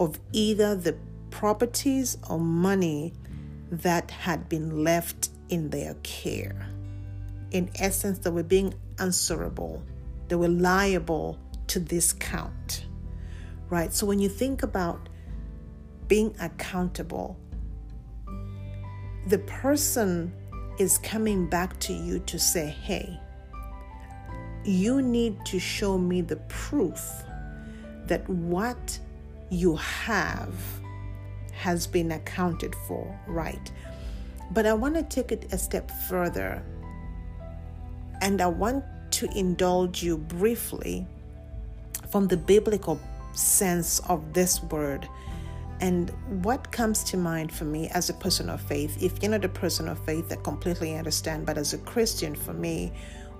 of 0.00 0.18
either 0.32 0.74
the 0.74 0.96
properties 1.30 2.18
or 2.28 2.38
money 2.38 3.12
that 3.70 4.10
had 4.10 4.48
been 4.48 4.82
left 4.82 5.30
in 5.48 5.70
their 5.70 5.94
care. 6.02 6.68
In 7.50 7.70
essence, 7.76 8.18
they 8.18 8.30
were 8.30 8.42
being 8.42 8.74
answerable, 8.98 9.82
they 10.28 10.36
were 10.36 10.48
liable 10.48 11.38
to 11.68 11.80
this 11.80 12.12
count, 12.12 12.86
right? 13.70 13.92
So 13.92 14.06
when 14.06 14.18
you 14.18 14.28
think 14.28 14.62
about 14.62 15.08
being 16.06 16.34
accountable, 16.40 17.38
the 19.26 19.38
person 19.38 20.32
is 20.78 20.98
coming 20.98 21.48
back 21.48 21.78
to 21.80 21.92
you 21.92 22.18
to 22.20 22.38
say, 22.38 22.68
hey, 22.68 23.18
you 24.64 25.02
need 25.02 25.44
to 25.46 25.58
show 25.58 25.98
me 25.98 26.20
the 26.20 26.36
proof 26.48 27.00
that 28.06 28.28
what 28.28 28.98
you 29.50 29.76
have 29.76 30.54
has 31.58 31.86
been 31.86 32.12
accounted 32.12 32.74
for, 32.86 33.20
right? 33.26 33.70
But 34.52 34.66
I 34.66 34.72
want 34.72 34.94
to 34.94 35.02
take 35.02 35.32
it 35.32 35.52
a 35.52 35.58
step 35.58 35.90
further 36.08 36.62
and 38.20 38.40
I 38.40 38.46
want 38.46 38.84
to 39.12 39.26
indulge 39.36 40.02
you 40.02 40.16
briefly 40.16 41.06
from 42.10 42.28
the 42.28 42.36
biblical 42.36 43.00
sense 43.34 44.00
of 44.08 44.32
this 44.32 44.62
word 44.62 45.08
and 45.80 46.10
what 46.42 46.70
comes 46.72 47.04
to 47.04 47.16
mind 47.16 47.52
for 47.52 47.64
me 47.64 47.88
as 47.90 48.10
a 48.10 48.14
person 48.14 48.50
of 48.50 48.60
faith, 48.60 49.00
if 49.02 49.22
you're 49.22 49.30
not 49.30 49.44
a 49.44 49.48
person 49.48 49.88
of 49.88 50.04
faith, 50.04 50.32
I 50.32 50.36
completely 50.36 50.96
understand, 50.96 51.46
but 51.46 51.56
as 51.56 51.72
a 51.72 51.78
Christian, 51.78 52.34
for 52.34 52.52
me, 52.52 52.92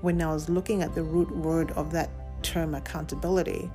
when 0.03 0.23
I 0.23 0.33
was 0.33 0.49
looking 0.49 0.83
at 0.83 0.95
the 0.95 1.03
root 1.03 1.35
word 1.35 1.73
of 1.73 1.91
that 1.93 2.11
term 2.43 2.75
accountability, 2.77 3.69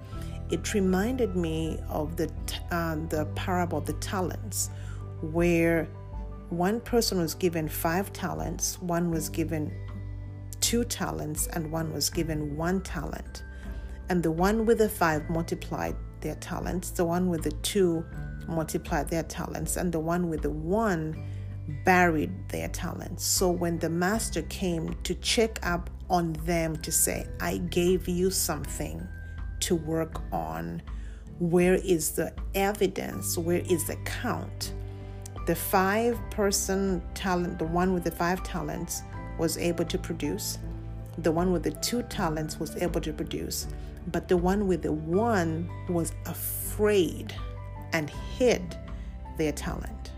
it 0.54 0.76
reminded 0.76 1.36
me 1.36 1.80
of 1.90 2.16
the 2.16 2.32
uh, 2.72 2.96
the 3.10 3.26
parable 3.34 3.80
of 3.80 3.88
the 3.88 3.94
talents, 3.94 4.70
where 5.22 5.88
one 6.50 6.80
person 6.80 7.18
was 7.18 7.34
given 7.34 7.68
five 7.68 8.14
talents, 8.14 8.80
one 8.80 9.10
was 9.10 9.30
given 9.30 9.74
two 10.62 10.84
talents, 10.84 11.48
and 11.48 11.72
one 11.72 11.92
was 11.92 12.12
given 12.12 12.56
one 12.56 12.82
talent. 12.82 13.44
And 14.10 14.22
the 14.22 14.32
one 14.32 14.68
with 14.68 14.78
the 14.78 14.90
five 14.90 15.28
multiplied 15.28 15.96
their 16.22 16.36
talents, 16.36 16.92
the 16.92 17.04
one 17.04 17.30
with 17.30 17.42
the 17.42 17.56
two 17.64 18.06
multiplied 18.48 19.10
their 19.10 19.24
talents, 19.24 19.76
and 19.76 19.92
the 19.92 20.00
one 20.00 20.30
with 20.30 20.44
the 20.44 20.52
one 20.52 21.16
buried 21.84 22.32
their 22.50 22.68
talents. 22.68 23.26
So 23.26 23.50
when 23.50 23.80
the 23.80 23.90
master 23.90 24.44
came 24.44 24.94
to 25.02 25.16
check 25.16 25.66
up 25.66 25.90
on 26.12 26.34
them 26.46 26.76
to 26.78 26.92
say, 26.92 27.28
I 27.40 27.58
gave 27.58 28.08
you 28.08 28.30
something 28.30 29.08
to 29.64 29.76
work 29.76 30.22
on, 30.32 30.82
where 31.40 31.76
is 31.76 32.12
the 32.12 32.34
evidence? 32.54 33.38
Where 33.38 33.64
is 33.70 33.86
the 33.88 33.96
count? 34.06 34.74
The 35.48 35.56
five 35.56 36.20
person 36.30 37.02
talent, 37.14 37.60
the 37.60 37.66
one 37.66 37.94
with 37.94 38.04
the 38.04 38.12
five 38.12 38.44
talents, 38.44 39.04
was 39.38 39.58
able 39.58 39.86
to 39.86 39.98
produce. 39.98 40.60
The 41.18 41.32
one 41.32 41.52
with 41.52 41.64
the 41.64 41.72
two 41.72 42.04
talents 42.04 42.60
was 42.60 42.76
able 42.78 43.02
to 43.02 43.14
produce. 43.14 43.68
But 44.12 44.28
the 44.28 44.38
one 44.38 44.68
with 44.68 44.82
the 44.82 44.92
one 44.92 45.70
was 45.90 46.12
afraid 46.26 47.34
and 47.94 48.10
hid 48.10 48.78
their 49.38 49.52
talent. 49.52 50.12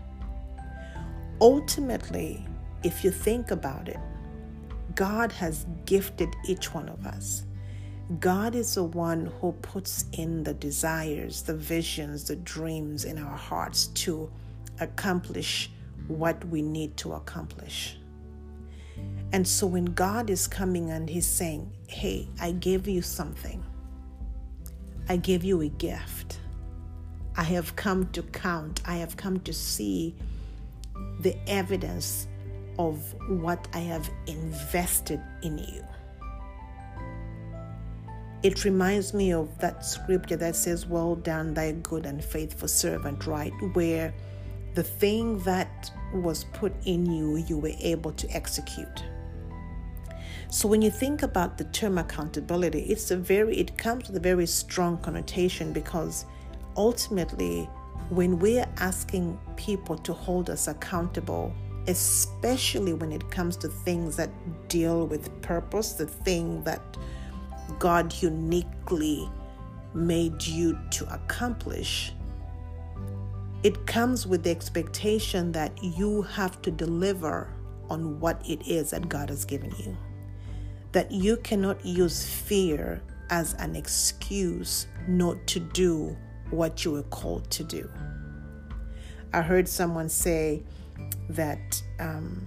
Ultimately, 1.40 2.46
if 2.82 3.04
you 3.04 3.10
think 3.10 3.50
about 3.50 3.88
it, 3.88 3.98
God 4.94 5.30
has 5.32 5.66
gifted 5.84 6.34
each 6.46 6.72
one 6.74 6.88
of 6.88 7.06
us. 7.06 7.45
God 8.20 8.54
is 8.54 8.76
the 8.76 8.84
one 8.84 9.26
who 9.40 9.50
puts 9.52 10.04
in 10.12 10.44
the 10.44 10.54
desires, 10.54 11.42
the 11.42 11.56
visions, 11.56 12.24
the 12.24 12.36
dreams 12.36 13.04
in 13.04 13.18
our 13.18 13.36
hearts 13.36 13.88
to 13.88 14.30
accomplish 14.78 15.70
what 16.06 16.44
we 16.46 16.62
need 16.62 16.96
to 16.98 17.14
accomplish. 17.14 17.98
And 19.32 19.46
so 19.46 19.66
when 19.66 19.86
God 19.86 20.30
is 20.30 20.46
coming 20.46 20.90
and 20.90 21.10
He's 21.10 21.26
saying, 21.26 21.72
Hey, 21.88 22.28
I 22.40 22.52
gave 22.52 22.86
you 22.86 23.02
something, 23.02 23.64
I 25.08 25.16
gave 25.16 25.42
you 25.42 25.62
a 25.62 25.68
gift. 25.68 26.38
I 27.36 27.42
have 27.42 27.74
come 27.74 28.08
to 28.12 28.22
count, 28.22 28.82
I 28.86 28.96
have 28.96 29.16
come 29.16 29.40
to 29.40 29.52
see 29.52 30.14
the 31.20 31.36
evidence 31.48 32.28
of 32.78 33.14
what 33.28 33.66
I 33.72 33.80
have 33.80 34.08
invested 34.26 35.20
in 35.42 35.58
you. 35.58 35.84
It 38.46 38.64
reminds 38.64 39.12
me 39.12 39.32
of 39.32 39.58
that 39.58 39.84
scripture 39.84 40.36
that 40.36 40.54
says, 40.54 40.86
Well 40.86 41.16
done, 41.16 41.52
thy 41.52 41.72
good 41.72 42.06
and 42.06 42.24
faithful 42.24 42.68
servant, 42.68 43.26
right? 43.26 43.52
Where 43.72 44.14
the 44.74 44.84
thing 44.84 45.40
that 45.40 45.90
was 46.14 46.44
put 46.52 46.72
in 46.84 47.06
you, 47.06 47.38
you 47.38 47.58
were 47.58 47.72
able 47.80 48.12
to 48.12 48.30
execute. 48.30 49.02
So 50.48 50.68
when 50.68 50.80
you 50.80 50.92
think 50.92 51.24
about 51.24 51.58
the 51.58 51.64
term 51.64 51.98
accountability, 51.98 52.82
it's 52.82 53.10
a 53.10 53.16
very 53.16 53.56
it 53.56 53.76
comes 53.76 54.06
with 54.06 54.16
a 54.16 54.20
very 54.20 54.46
strong 54.46 54.98
connotation 54.98 55.72
because 55.72 56.24
ultimately, 56.76 57.64
when 58.10 58.38
we're 58.38 58.68
asking 58.76 59.40
people 59.56 59.98
to 59.98 60.12
hold 60.12 60.50
us 60.50 60.68
accountable, 60.68 61.52
especially 61.88 62.92
when 62.92 63.10
it 63.10 63.28
comes 63.28 63.56
to 63.56 63.66
things 63.66 64.14
that 64.14 64.30
deal 64.68 65.04
with 65.04 65.42
purpose, 65.42 65.94
the 65.94 66.06
thing 66.06 66.62
that 66.62 66.96
God 67.78 68.14
uniquely 68.22 69.28
made 69.94 70.44
you 70.44 70.78
to 70.90 71.12
accomplish. 71.12 72.12
It 73.62 73.86
comes 73.86 74.26
with 74.26 74.44
the 74.44 74.50
expectation 74.50 75.52
that 75.52 75.72
you 75.82 76.22
have 76.22 76.62
to 76.62 76.70
deliver 76.70 77.52
on 77.88 78.20
what 78.20 78.40
it 78.48 78.66
is 78.66 78.90
that 78.90 79.08
God 79.08 79.28
has 79.28 79.44
given 79.44 79.72
you. 79.78 79.96
That 80.92 81.10
you 81.10 81.36
cannot 81.38 81.84
use 81.84 82.26
fear 82.26 83.02
as 83.30 83.54
an 83.54 83.74
excuse 83.74 84.86
not 85.08 85.46
to 85.48 85.60
do 85.60 86.16
what 86.50 86.84
you 86.84 86.92
were 86.92 87.02
called 87.04 87.50
to 87.50 87.64
do. 87.64 87.90
I 89.32 89.42
heard 89.42 89.68
someone 89.68 90.08
say 90.08 90.62
that 91.30 91.82
um, 91.98 92.46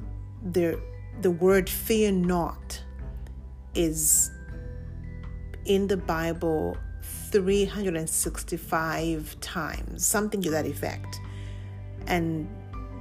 the, 0.52 0.82
the 1.22 1.32
word 1.32 1.70
fear 1.70 2.12
not 2.12 2.82
is 3.76 4.32
in 5.70 5.88
the 5.88 5.96
Bible 5.96 6.76
365 7.02 9.40
times, 9.40 10.06
something 10.06 10.42
to 10.42 10.50
that 10.50 10.66
effect. 10.66 11.22
And 12.08 12.50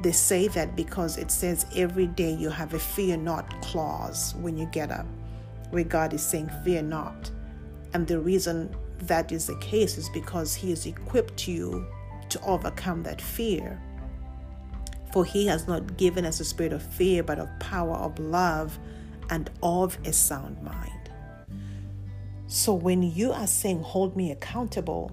they 0.03 0.13
say 0.13 0.47
that 0.49 0.77
because 0.77 1.17
it 1.17 1.31
says 1.31 1.65
every 1.75 2.07
day 2.07 2.35
you 2.35 2.51
have 2.51 2.75
a 2.75 2.79
fear 2.79 3.17
not 3.17 3.59
clause 3.63 4.35
when 4.37 4.59
you 4.59 4.67
get 4.67 4.91
up, 4.93 5.07
where 5.71 5.83
God 5.83 6.13
is 6.13 6.23
saying, 6.23 6.51
Fear 6.63 6.83
not. 6.83 7.31
And 7.95 8.07
the 8.07 8.21
reason 8.21 8.77
that 9.01 9.33
is 9.33 9.47
the 9.47 9.57
case 9.57 9.97
is 9.97 10.11
because 10.11 10.55
He 10.55 10.69
has 10.71 10.85
equipped 10.85 11.49
you 11.49 11.87
to 12.29 12.39
overcome 12.43 13.03
that 13.05 13.23
fear. 13.23 13.81
For 15.13 15.25
He 15.25 15.47
has 15.47 15.67
not 15.67 15.97
given 15.97 16.27
us 16.27 16.39
a 16.39 16.45
spirit 16.45 16.75
of 16.75 16.83
fear, 16.83 17.23
but 17.23 17.39
of 17.39 17.49
power, 17.61 17.97
of 17.97 18.19
love, 18.19 18.79
and 19.31 19.51
of 19.63 19.97
a 20.05 20.13
sound 20.13 20.63
mind. 20.63 20.98
So 22.50 22.73
when 22.73 23.02
you 23.02 23.31
are 23.33 23.47
saying, 23.47 23.83
hold 23.83 24.17
me 24.17 24.31
accountable, 24.31 25.12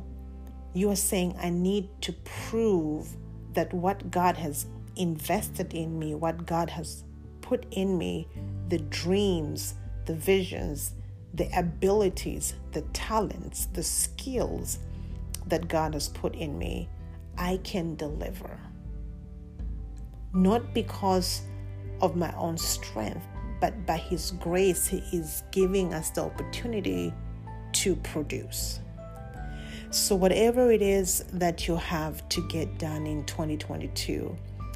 you 0.74 0.90
are 0.90 0.96
saying, 0.96 1.36
I 1.38 1.50
need 1.50 1.90
to 2.04 2.14
prove 2.24 3.10
that 3.52 3.74
what 3.74 4.10
God 4.10 4.38
has 4.38 4.68
invested 4.96 5.74
in 5.74 6.00
me, 6.00 6.16
what 6.16 6.46
God 6.46 6.70
has 6.70 7.04
put 7.42 7.66
in 7.72 7.98
me, 7.98 8.30
the 8.70 8.78
dreams, 8.78 9.74
the 10.06 10.16
visions, 10.16 10.94
the 11.34 11.50
abilities, 11.58 12.56
the 12.72 12.84
talents, 12.94 13.66
the 13.74 13.84
skills 13.84 14.80
that 15.48 15.68
God 15.68 15.94
has 15.94 16.08
put 16.08 16.36
in 16.36 16.58
me, 16.58 16.88
I 17.38 17.60
can 17.66 17.96
deliver. 17.96 18.58
Not 20.34 20.74
because 20.74 21.42
of 22.00 22.16
my 22.16 22.34
own 22.38 22.58
strength, 22.58 23.28
but 23.60 23.86
by 23.86 23.98
His 23.98 24.32
grace, 24.32 24.88
He 24.88 25.00
is 25.12 25.44
giving 25.52 25.94
us 25.94 26.12
the 26.12 26.22
opportunity 26.22 27.14
to 27.76 27.96
produce. 27.98 28.80
So, 29.92 30.16
whatever 30.16 30.72
it 30.72 30.82
is 30.82 31.24
that 31.34 31.68
you 31.68 31.78
have 31.78 32.28
to 32.30 32.46
get 32.48 32.78
done 32.78 33.06
in 33.06 33.26
2022, 33.26 34.36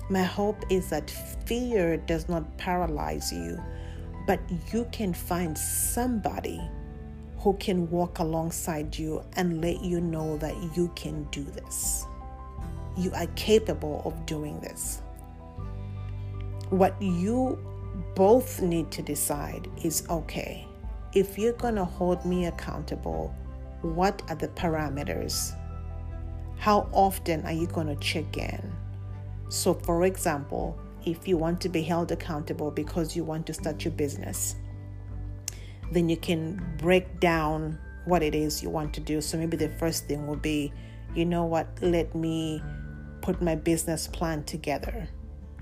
my 0.09 0.23
hope 0.23 0.63
is 0.69 0.89
that 0.89 1.09
fear 1.45 1.97
does 1.97 2.29
not 2.29 2.57
paralyze 2.57 3.31
you, 3.31 3.61
but 4.25 4.39
you 4.71 4.87
can 4.91 5.13
find 5.13 5.57
somebody 5.57 6.61
who 7.37 7.53
can 7.53 7.89
walk 7.89 8.19
alongside 8.19 8.97
you 8.97 9.23
and 9.35 9.61
let 9.61 9.81
you 9.81 10.01
know 10.01 10.37
that 10.37 10.55
you 10.75 10.91
can 10.95 11.23
do 11.31 11.43
this. 11.43 12.05
You 12.97 13.11
are 13.13 13.27
capable 13.35 14.01
of 14.05 14.25
doing 14.25 14.59
this. 14.59 15.01
What 16.69 17.01
you 17.01 17.57
both 18.15 18.61
need 18.61 18.91
to 18.91 19.01
decide 19.01 19.69
is 19.83 20.05
okay, 20.09 20.65
if 21.13 21.37
you're 21.37 21.53
going 21.53 21.75
to 21.75 21.85
hold 21.85 22.23
me 22.25 22.45
accountable, 22.45 23.33
what 23.81 24.21
are 24.29 24.35
the 24.35 24.47
parameters? 24.49 25.55
How 26.57 26.89
often 26.91 27.45
are 27.45 27.53
you 27.53 27.67
going 27.67 27.87
to 27.87 27.95
check 27.95 28.37
in? 28.37 28.71
So, 29.49 29.73
for 29.73 30.05
example, 30.05 30.77
if 31.05 31.27
you 31.27 31.37
want 31.37 31.61
to 31.61 31.69
be 31.69 31.81
held 31.81 32.11
accountable 32.11 32.69
because 32.69 33.15
you 33.15 33.23
want 33.23 33.47
to 33.47 33.53
start 33.53 33.83
your 33.83 33.93
business, 33.93 34.55
then 35.91 36.09
you 36.09 36.17
can 36.17 36.61
break 36.77 37.19
down 37.19 37.79
what 38.05 38.21
it 38.21 38.35
is 38.35 38.61
you 38.61 38.69
want 38.69 38.93
to 38.93 38.99
do. 38.99 39.21
So, 39.21 39.37
maybe 39.37 39.57
the 39.57 39.69
first 39.69 40.07
thing 40.07 40.27
will 40.27 40.35
be, 40.35 40.71
you 41.15 41.25
know 41.25 41.45
what, 41.45 41.67
let 41.81 42.13
me 42.13 42.61
put 43.21 43.41
my 43.41 43.55
business 43.55 44.07
plan 44.07 44.43
together. 44.43 45.09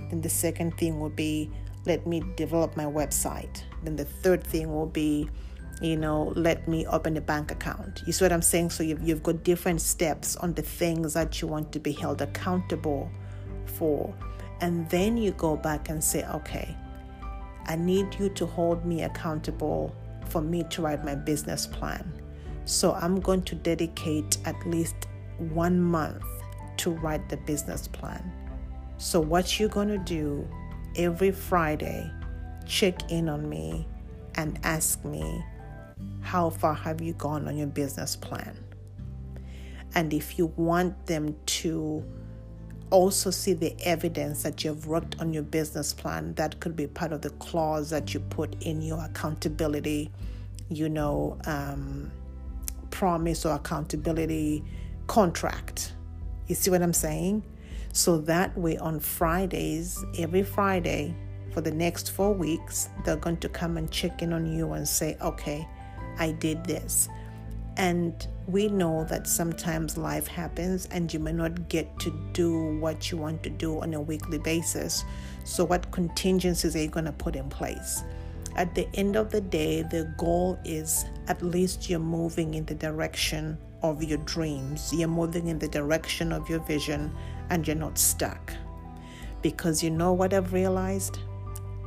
Then 0.10 0.22
the 0.22 0.30
second 0.30 0.78
thing 0.78 1.00
will 1.00 1.10
be, 1.10 1.52
let 1.88 2.06
me 2.06 2.22
develop 2.36 2.76
my 2.78 2.86
website. 2.86 3.64
Then 3.84 3.96
the 3.96 4.06
third 4.06 4.44
thing 4.44 4.72
will 4.72 4.86
be, 4.86 5.30
you 5.82 5.96
know, 5.96 6.34
let 6.36 6.68
me 6.68 6.86
open 6.88 7.18
a 7.18 7.22
bank 7.22 7.52
account. 7.52 8.04
You 8.06 8.14
see 8.14 8.26
what 8.26 8.32
I'm 8.32 8.42
saying? 8.42 8.72
So 8.72 8.84
you've, 8.84 9.02
you've 9.02 9.24
got 9.24 9.44
different 9.44 9.82
steps 9.82 10.36
on 10.36 10.54
the 10.54 10.62
things 10.62 11.14
that 11.14 11.42
you 11.42 11.48
want 11.48 11.72
to 11.72 11.80
be 11.80 11.94
held 11.94 12.22
accountable 12.22 13.10
for. 13.66 14.14
And 14.60 14.90
then 14.90 15.18
you 15.18 15.32
go 15.32 15.56
back 15.56 15.90
and 15.90 16.04
say, 16.04 16.26
okay, 16.28 16.76
I 17.66 17.76
need 17.76 18.16
you 18.20 18.30
to 18.30 18.46
hold 18.46 18.86
me 18.86 19.04
accountable 19.04 19.96
for 20.30 20.42
me 20.42 20.64
to 20.72 20.82
write 20.82 21.06
my 21.06 21.16
business 21.16 21.68
plan. 21.68 22.12
So 22.66 22.94
I'm 22.94 23.20
going 23.20 23.44
to 23.44 23.56
dedicate 23.56 24.38
at 24.46 24.56
least 24.68 25.08
one 25.38 25.80
month 25.80 26.24
to 26.78 26.92
write 26.92 27.30
the 27.30 27.38
business 27.38 27.88
plan. 27.88 28.32
So, 28.98 29.20
what 29.20 29.60
you're 29.60 29.70
going 29.70 29.90
to 29.90 30.00
do 30.00 30.48
every 30.98 31.32
Friday, 31.32 32.12
check 32.66 33.12
in 33.12 33.30
on 33.30 33.48
me 33.48 33.88
and 34.36 34.60
ask 34.64 35.04
me, 35.06 35.44
How 36.22 36.50
far 36.50 36.74
have 36.74 37.02
you 37.02 37.14
gone 37.14 37.48
on 37.48 37.58
your 37.58 37.68
business 37.68 38.16
plan? 38.16 38.58
And 39.96 40.14
if 40.14 40.38
you 40.38 40.48
want 40.58 41.08
them 41.08 41.36
to 41.46 42.04
also 42.90 43.32
see 43.32 43.54
the 43.54 43.76
evidence 43.82 44.44
that 44.44 44.64
you've 44.64 44.88
worked 44.88 45.20
on 45.20 45.34
your 45.34 45.44
business 45.44 45.94
plan, 45.94 46.34
that 46.36 46.60
could 46.60 46.76
be 46.76 46.88
part 46.88 47.12
of 47.12 47.22
the 47.22 47.30
clause 47.32 47.90
that 47.90 48.14
you 48.14 48.20
put 48.20 48.62
in 48.64 48.82
your 48.82 49.04
accountability, 49.04 50.12
you 50.70 50.90
know, 50.90 51.38
um, 51.46 52.12
promise 52.90 53.46
or 53.46 53.56
accountability 53.56 54.64
contract. 55.08 55.94
You 56.48 56.56
see 56.56 56.72
what 56.72 56.82
I'm 56.82 56.94
saying? 56.94 57.44
So 57.98 58.20
that 58.20 58.56
way, 58.56 58.78
on 58.78 59.00
Fridays, 59.00 60.06
every 60.20 60.44
Friday 60.44 61.16
for 61.52 61.62
the 61.62 61.72
next 61.72 62.12
four 62.12 62.32
weeks, 62.32 62.90
they're 63.04 63.16
going 63.16 63.38
to 63.38 63.50
come 63.50 63.76
and 63.76 63.90
check 63.90 64.22
in 64.22 64.34
on 64.34 64.46
you 64.46 64.74
and 64.74 64.88
say, 64.88 65.18
okay, 65.20 65.68
I 66.20 66.34
did 66.34 66.64
this. 66.64 67.10
And 67.76 68.28
we 68.46 68.68
know 68.68 69.04
that 69.06 69.26
sometimes 69.26 69.98
life 69.98 70.28
happens 70.28 70.86
and 70.92 71.12
you 71.12 71.20
may 71.20 71.32
not 71.34 71.70
get 71.70 71.98
to 72.02 72.12
do 72.34 72.78
what 72.78 73.10
you 73.10 73.18
want 73.18 73.42
to 73.42 73.50
do 73.50 73.82
on 73.82 73.96
a 73.96 74.00
weekly 74.00 74.38
basis. 74.38 75.04
So, 75.44 75.66
what 75.66 75.90
contingencies 75.90 76.76
are 76.76 76.84
you 76.84 76.90
going 76.90 77.06
to 77.06 77.12
put 77.12 77.36
in 77.36 77.50
place? 77.50 78.04
At 78.58 78.76
the 78.76 78.88
end 78.94 79.16
of 79.16 79.32
the 79.32 79.42
day, 79.42 79.82
the 79.82 80.14
goal 80.20 80.60
is 80.64 81.06
at 81.30 81.42
least 81.42 81.90
you're 81.90 81.98
moving 81.98 82.54
in 82.54 82.66
the 82.66 82.76
direction 82.76 83.58
of 83.82 84.04
your 84.04 84.20
dreams, 84.20 84.94
you're 84.94 85.08
moving 85.08 85.48
in 85.48 85.58
the 85.58 85.68
direction 85.68 86.32
of 86.32 86.48
your 86.48 86.60
vision, 86.60 87.12
and 87.50 87.68
you're 87.68 87.76
not 87.76 87.98
stuck. 87.98 88.54
Because 89.42 89.84
you 89.84 89.90
know 89.90 90.14
what 90.14 90.34
I've 90.34 90.54
realized? 90.54 91.20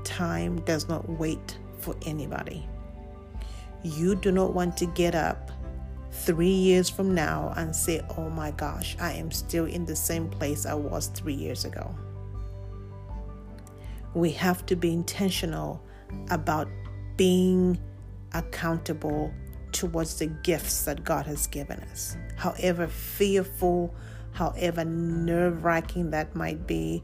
Time 0.05 0.61
does 0.62 0.88
not 0.88 1.09
wait 1.09 1.59
for 1.79 1.94
anybody. 2.07 2.66
You 3.83 4.14
do 4.14 4.31
not 4.31 4.55
want 4.55 4.77
to 4.79 4.87
get 4.87 5.14
up 5.14 5.51
three 6.12 6.49
years 6.49 6.88
from 6.90 7.14
now 7.14 7.53
and 7.57 7.75
say, 7.75 8.03
oh 8.16 8.29
my 8.29 8.51
gosh, 8.53 8.96
I 9.01 9.12
am 9.12 9.31
still 9.31 9.64
in 9.64 9.85
the 9.85 9.96
same 9.96 10.29
place 10.29 10.66
I 10.66 10.75
was 10.75 11.07
three 11.09 11.35
years 11.35 11.64
ago. 11.64 11.94
We 14.14 14.33
have 14.33 14.66
to 14.66 14.77
be 14.77 14.92
intentional 14.92 15.83
about 16.31 16.68
being 17.16 17.79
accountable 18.33 19.33
towards 19.73 20.18
the 20.18 20.27
gifts 20.27 20.85
that 20.85 21.05
God 21.05 21.27
has 21.27 21.46
given 21.46 21.81
us. 21.81 22.16
However 22.37 22.87
fearful, 22.87 23.94
however 24.33 24.85
nerve 24.85 25.64
wracking 25.64 26.11
that 26.11 26.35
might 26.35 26.66
be, 26.66 27.03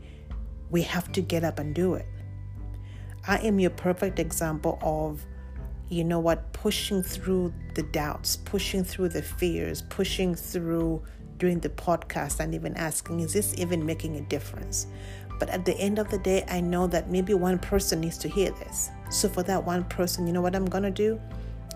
we 0.70 0.82
have 0.82 1.12
to 1.12 1.20
get 1.20 1.44
up 1.44 1.58
and 1.58 1.74
do 1.74 1.94
it. 1.94 2.06
I 3.26 3.38
am 3.38 3.58
your 3.58 3.70
perfect 3.70 4.18
example 4.18 4.78
of, 4.82 5.24
you 5.88 6.04
know 6.04 6.20
what, 6.20 6.52
pushing 6.52 7.02
through 7.02 7.52
the 7.74 7.82
doubts, 7.82 8.36
pushing 8.36 8.84
through 8.84 9.10
the 9.10 9.22
fears, 9.22 9.82
pushing 9.82 10.34
through 10.34 11.02
doing 11.38 11.60
the 11.60 11.68
podcast 11.68 12.40
and 12.40 12.54
even 12.54 12.76
asking, 12.76 13.20
is 13.20 13.32
this 13.32 13.54
even 13.58 13.84
making 13.84 14.16
a 14.16 14.20
difference? 14.22 14.86
But 15.38 15.50
at 15.50 15.64
the 15.64 15.76
end 15.78 15.98
of 15.98 16.08
the 16.08 16.18
day, 16.18 16.44
I 16.48 16.60
know 16.60 16.86
that 16.86 17.10
maybe 17.10 17.34
one 17.34 17.58
person 17.58 18.00
needs 18.00 18.16
to 18.18 18.28
hear 18.28 18.50
this. 18.52 18.90
So 19.10 19.28
for 19.28 19.42
that 19.42 19.64
one 19.64 19.84
person, 19.84 20.26
you 20.26 20.32
know 20.32 20.40
what 20.40 20.56
I'm 20.56 20.66
going 20.66 20.84
to 20.84 20.90
do? 20.90 21.20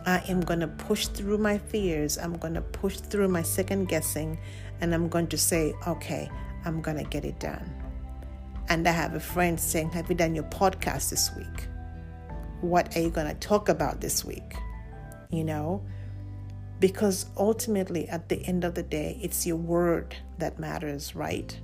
I 0.07 0.23
am 0.29 0.41
going 0.41 0.61
to 0.61 0.69
push 0.69 1.09
through 1.09 1.39
my 1.39 1.59
fears. 1.59 2.17
I'm 2.17 2.39
going 2.39 2.55
to 2.55 2.63
push 2.63 2.97
through 2.97 3.29
my 3.29 3.43
second 3.43 3.89
guessing 3.89 4.39
and 4.81 4.95
I'm 4.95 5.09
going 5.09 5.27
to 5.29 5.39
say, 5.39 5.75
okay, 5.87 6.31
I'm 6.65 6.81
going 6.81 6.97
to 6.97 7.05
get 7.05 7.25
it 7.25 7.39
done. 7.39 7.81
And 8.69 8.87
I 8.87 8.93
have 8.93 9.15
a 9.15 9.21
friend 9.21 9.59
saying, 9.59 9.91
Have 9.91 10.09
you 10.09 10.15
done 10.15 10.35
your 10.35 10.45
podcast 10.45 11.11
this 11.11 11.35
week? 11.37 11.67
What 12.61 12.97
are 12.97 13.01
you 13.01 13.11
going 13.11 13.27
to 13.27 13.35
talk 13.35 13.69
about 13.69 14.01
this 14.01 14.25
week? 14.25 14.55
You 15.31 15.45
know? 15.45 15.85
Because 16.79 17.27
ultimately, 17.37 18.09
at 18.09 18.29
the 18.29 18.45
end 18.47 18.65
of 18.65 18.75
the 18.75 18.83
day, 18.83 19.19
it's 19.21 19.45
your 19.47 19.57
word 19.57 20.17
that 20.39 20.59
matters, 20.59 21.17
right? 21.17 21.59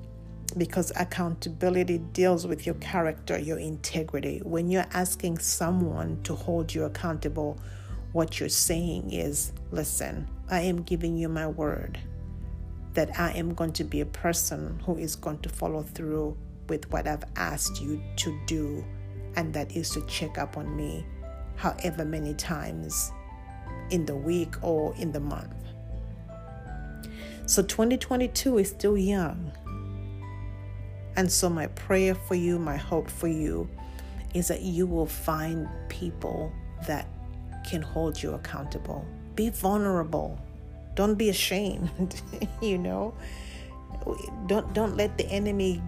Because 0.58 0.92
accountability 0.96 1.98
deals 1.98 2.46
with 2.46 2.66
your 2.66 2.74
character, 2.76 3.38
your 3.38 3.58
integrity. 3.58 4.40
When 4.42 4.68
you're 4.68 4.86
asking 4.92 5.38
someone 5.38 6.22
to 6.24 6.34
hold 6.34 6.74
you 6.74 6.84
accountable, 6.84 7.58
what 8.12 8.40
you're 8.40 8.48
saying 8.48 9.12
is, 9.12 9.52
Listen, 9.70 10.28
I 10.50 10.62
am 10.62 10.82
giving 10.82 11.16
you 11.16 11.28
my 11.28 11.46
word 11.46 12.00
that 12.96 13.20
I 13.20 13.30
am 13.32 13.52
going 13.52 13.74
to 13.74 13.84
be 13.84 14.00
a 14.00 14.06
person 14.06 14.80
who 14.84 14.96
is 14.96 15.16
going 15.16 15.38
to 15.40 15.50
follow 15.50 15.82
through 15.82 16.34
with 16.68 16.90
what 16.90 17.06
I've 17.06 17.24
asked 17.36 17.80
you 17.80 18.02
to 18.16 18.40
do, 18.46 18.82
and 19.36 19.52
that 19.52 19.76
is 19.76 19.90
to 19.90 20.04
check 20.06 20.38
up 20.38 20.56
on 20.56 20.74
me 20.74 21.04
however 21.56 22.06
many 22.06 22.32
times 22.34 23.12
in 23.90 24.06
the 24.06 24.16
week 24.16 24.54
or 24.62 24.94
in 24.96 25.12
the 25.12 25.20
month. 25.20 25.52
So 27.44 27.62
2022 27.62 28.58
is 28.58 28.70
still 28.70 28.96
young. 28.96 29.52
And 31.16 31.30
so, 31.30 31.48
my 31.48 31.66
prayer 31.68 32.14
for 32.14 32.34
you, 32.34 32.58
my 32.58 32.76
hope 32.76 33.10
for 33.10 33.28
you 33.28 33.68
is 34.34 34.48
that 34.48 34.62
you 34.62 34.86
will 34.86 35.06
find 35.06 35.68
people 35.88 36.52
that 36.86 37.06
can 37.64 37.80
hold 37.80 38.22
you 38.22 38.32
accountable. 38.32 39.06
Be 39.34 39.50
vulnerable. 39.50 40.38
Don't 40.96 41.14
be 41.14 41.28
ashamed, 41.28 42.20
you 42.60 42.78
know. 42.78 43.14
Don't 44.46 44.72
don't 44.74 44.96
let 44.96 45.16
the 45.16 45.26
enemy 45.26 45.82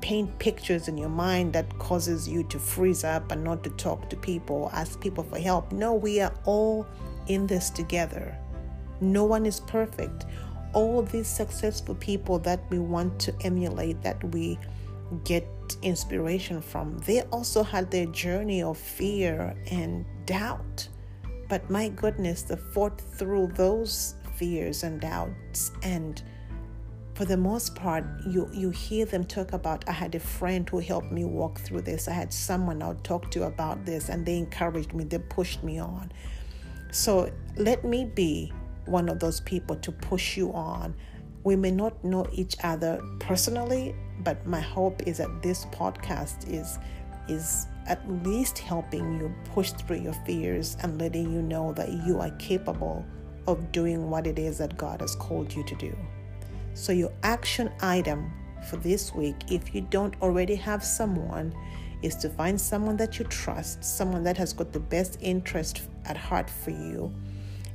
paint 0.00 0.38
pictures 0.38 0.88
in 0.88 0.96
your 0.96 1.08
mind 1.08 1.52
that 1.52 1.78
causes 1.78 2.28
you 2.28 2.42
to 2.44 2.58
freeze 2.58 3.04
up 3.04 3.30
and 3.32 3.44
not 3.44 3.62
to 3.64 3.70
talk 3.70 4.08
to 4.10 4.16
people, 4.16 4.70
ask 4.72 5.00
people 5.00 5.24
for 5.24 5.38
help. 5.38 5.72
No, 5.72 5.94
we 5.94 6.20
are 6.20 6.32
all 6.44 6.86
in 7.26 7.46
this 7.46 7.70
together. 7.70 8.36
No 9.00 9.24
one 9.24 9.46
is 9.46 9.60
perfect. 9.60 10.26
All 10.72 11.02
these 11.02 11.28
successful 11.28 11.94
people 11.96 12.38
that 12.40 12.60
we 12.70 12.78
want 12.78 13.18
to 13.20 13.34
emulate, 13.42 14.02
that 14.02 14.22
we 14.32 14.58
get 15.24 15.46
inspiration 15.82 16.60
from, 16.60 16.98
they 16.98 17.22
also 17.24 17.62
had 17.62 17.90
their 17.90 18.06
journey 18.06 18.62
of 18.62 18.78
fear 18.78 19.54
and 19.70 20.04
doubt. 20.26 20.88
But 21.48 21.68
my 21.68 21.88
goodness, 21.88 22.42
they 22.42 22.56
fought 22.56 23.00
through 23.00 23.48
those 23.54 24.14
fears 24.40 24.82
and 24.82 25.00
doubts 25.00 25.70
and 25.82 26.22
for 27.20 27.26
the 27.26 27.36
most 27.36 27.74
part, 27.74 28.06
you, 28.26 28.48
you 28.50 28.70
hear 28.70 29.04
them 29.04 29.24
talk 29.24 29.52
about, 29.52 29.86
I 29.86 29.92
had 29.92 30.14
a 30.14 30.18
friend 30.18 30.66
who 30.66 30.78
helped 30.78 31.12
me 31.12 31.26
walk 31.26 31.60
through 31.60 31.82
this. 31.82 32.08
I 32.08 32.12
had 32.12 32.32
someone 32.32 32.82
I'll 32.82 32.94
talk 32.94 33.30
to 33.32 33.42
about 33.42 33.84
this, 33.84 34.08
and 34.08 34.24
they 34.24 34.38
encouraged 34.38 34.94
me, 34.94 35.04
they 35.04 35.18
pushed 35.18 35.62
me 35.62 35.78
on. 35.78 36.10
So 36.92 37.30
let 37.56 37.84
me 37.84 38.06
be 38.06 38.54
one 38.86 39.10
of 39.10 39.20
those 39.20 39.40
people 39.40 39.76
to 39.76 39.92
push 39.92 40.38
you 40.38 40.50
on. 40.54 40.94
We 41.44 41.56
may 41.56 41.70
not 41.70 42.02
know 42.02 42.26
each 42.32 42.56
other 42.64 43.02
personally, 43.18 43.94
but 44.20 44.46
my 44.46 44.60
hope 44.60 45.02
is 45.06 45.18
that 45.18 45.42
this 45.42 45.66
podcast 45.66 46.50
is 46.50 46.78
is 47.28 47.66
at 47.86 48.00
least 48.24 48.58
helping 48.58 49.20
you 49.20 49.32
push 49.52 49.72
through 49.72 49.98
your 49.98 50.14
fears 50.24 50.78
and 50.82 50.98
letting 50.98 51.30
you 51.30 51.42
know 51.42 51.74
that 51.74 51.92
you 52.06 52.18
are 52.18 52.30
capable 52.38 53.04
of 53.46 53.72
doing 53.72 54.10
what 54.10 54.26
it 54.26 54.38
is 54.38 54.58
that 54.58 54.76
God 54.76 55.00
has 55.00 55.14
called 55.14 55.52
you 55.52 55.64
to 55.64 55.74
do. 55.76 55.96
So, 56.74 56.92
your 56.92 57.12
action 57.22 57.70
item 57.80 58.32
for 58.68 58.76
this 58.76 59.14
week, 59.14 59.36
if 59.50 59.74
you 59.74 59.80
don't 59.82 60.14
already 60.22 60.54
have 60.56 60.84
someone, 60.84 61.54
is 62.02 62.16
to 62.16 62.28
find 62.30 62.60
someone 62.60 62.96
that 62.96 63.18
you 63.18 63.24
trust, 63.26 63.84
someone 63.84 64.22
that 64.24 64.36
has 64.36 64.52
got 64.52 64.72
the 64.72 64.80
best 64.80 65.18
interest 65.20 65.82
at 66.04 66.16
heart 66.16 66.48
for 66.48 66.70
you, 66.70 67.12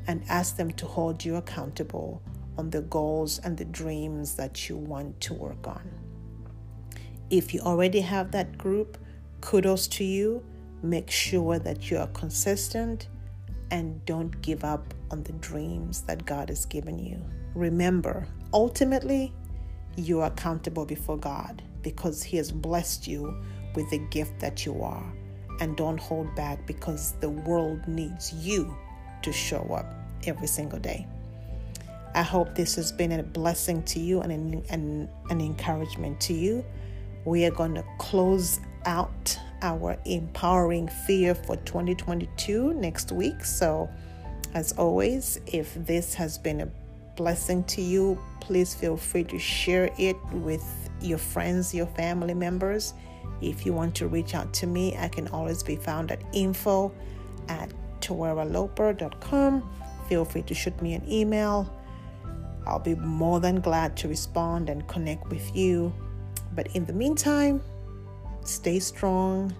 and 0.07 0.23
ask 0.29 0.57
them 0.57 0.71
to 0.71 0.85
hold 0.85 1.23
you 1.23 1.35
accountable 1.35 2.21
on 2.57 2.69
the 2.69 2.81
goals 2.81 3.39
and 3.39 3.57
the 3.57 3.65
dreams 3.65 4.35
that 4.35 4.69
you 4.69 4.77
want 4.77 5.19
to 5.21 5.33
work 5.33 5.67
on. 5.67 5.89
If 7.29 7.53
you 7.53 7.59
already 7.61 8.01
have 8.01 8.31
that 8.31 8.57
group, 8.57 8.97
kudos 9.41 9.87
to 9.87 10.03
you. 10.03 10.43
Make 10.81 11.09
sure 11.09 11.57
that 11.59 11.89
you 11.89 11.97
are 11.97 12.07
consistent 12.07 13.07
and 13.71 14.03
don't 14.05 14.41
give 14.41 14.63
up 14.63 14.93
on 15.11 15.23
the 15.23 15.33
dreams 15.33 16.01
that 16.01 16.25
God 16.25 16.49
has 16.49 16.65
given 16.65 16.99
you. 16.99 17.23
Remember, 17.53 18.27
ultimately, 18.53 19.33
you 19.95 20.21
are 20.21 20.27
accountable 20.27 20.85
before 20.85 21.17
God 21.17 21.61
because 21.81 22.23
He 22.23 22.37
has 22.37 22.51
blessed 22.51 23.07
you 23.07 23.41
with 23.75 23.89
the 23.89 23.99
gift 24.09 24.39
that 24.39 24.65
you 24.65 24.81
are. 24.81 25.13
And 25.61 25.77
don't 25.77 25.99
hold 25.99 26.35
back 26.35 26.65
because 26.67 27.13
the 27.21 27.29
world 27.29 27.87
needs 27.87 28.33
you 28.33 28.75
to 29.21 29.31
show 29.31 29.61
up 29.73 29.85
every 30.27 30.47
single 30.47 30.79
day. 30.79 31.07
I 32.13 32.23
hope 32.23 32.55
this 32.55 32.75
has 32.75 32.91
been 32.91 33.11
a 33.11 33.23
blessing 33.23 33.83
to 33.83 33.99
you 33.99 34.21
and 34.21 34.31
an, 34.31 34.63
an, 34.69 35.09
an 35.29 35.41
encouragement 35.41 36.19
to 36.21 36.33
you. 36.33 36.63
We 37.25 37.45
are 37.45 37.51
going 37.51 37.75
to 37.75 37.83
close 37.99 38.59
out 38.85 39.37
our 39.65 39.97
empowering 40.05 40.87
fear 40.87 41.33
for 41.33 41.55
2022 41.57 42.75
next 42.75 43.11
week. 43.11 43.43
So, 43.43 43.89
as 44.53 44.71
always, 44.73 45.39
if 45.47 45.73
this 45.73 46.13
has 46.13 46.37
been 46.37 46.61
a 46.61 46.67
blessing 47.15 47.63
to 47.63 47.81
you, 47.81 48.21
please 48.41 48.75
feel 48.75 48.95
free 48.95 49.23
to 49.23 49.39
share 49.39 49.89
it 49.97 50.15
with 50.33 50.63
your 51.01 51.17
friends, 51.17 51.73
your 51.73 51.87
family 51.87 52.35
members. 52.35 52.93
If 53.41 53.65
you 53.65 53.73
want 53.73 53.95
to 53.95 54.07
reach 54.07 54.35
out 54.35 54.53
to 54.53 54.67
me, 54.67 54.95
I 54.97 55.07
can 55.07 55.27
always 55.29 55.63
be 55.63 55.75
found 55.75 56.11
at 56.11 56.21
info 56.31 56.93
at 57.49 57.71
tawaraloper.com. 58.01 59.69
Feel 60.07 60.25
free 60.25 60.43
to 60.43 60.53
shoot 60.53 60.79
me 60.79 60.93
an 60.93 61.03
email. 61.11 61.73
I'll 62.67 62.79
be 62.79 62.95
more 62.95 63.39
than 63.39 63.61
glad 63.61 63.97
to 63.97 64.07
respond 64.07 64.69
and 64.69 64.87
connect 64.87 65.27
with 65.29 65.55
you. 65.55 65.93
But 66.53 66.67
in 66.75 66.85
the 66.85 66.93
meantime, 66.93 67.61
stay 68.47 68.79
strong, 68.79 69.55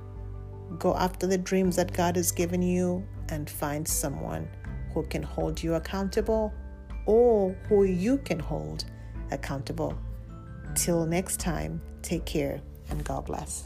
go 0.80 0.96
after 0.96 1.28
the 1.28 1.38
dreams 1.38 1.76
that 1.76 1.94
God 1.94 2.16
has 2.16 2.32
given 2.32 2.62
you, 2.62 3.06
and 3.30 3.50
find 3.50 3.88
someone 3.88 4.48
who 4.94 5.04
can 5.04 5.24
hold 5.24 5.62
you 5.62 5.76
accountable 5.76 6.54
or 7.06 7.56
who 7.68 7.84
you 7.84 8.18
can 8.20 8.40
hold 8.40 8.86
accountable. 9.32 9.98
Till 10.76 11.06
next 11.06 11.40
time, 11.40 11.82
take 12.02 12.26
care 12.26 12.62
and 12.90 13.04
God 13.04 13.26
bless. 13.26 13.66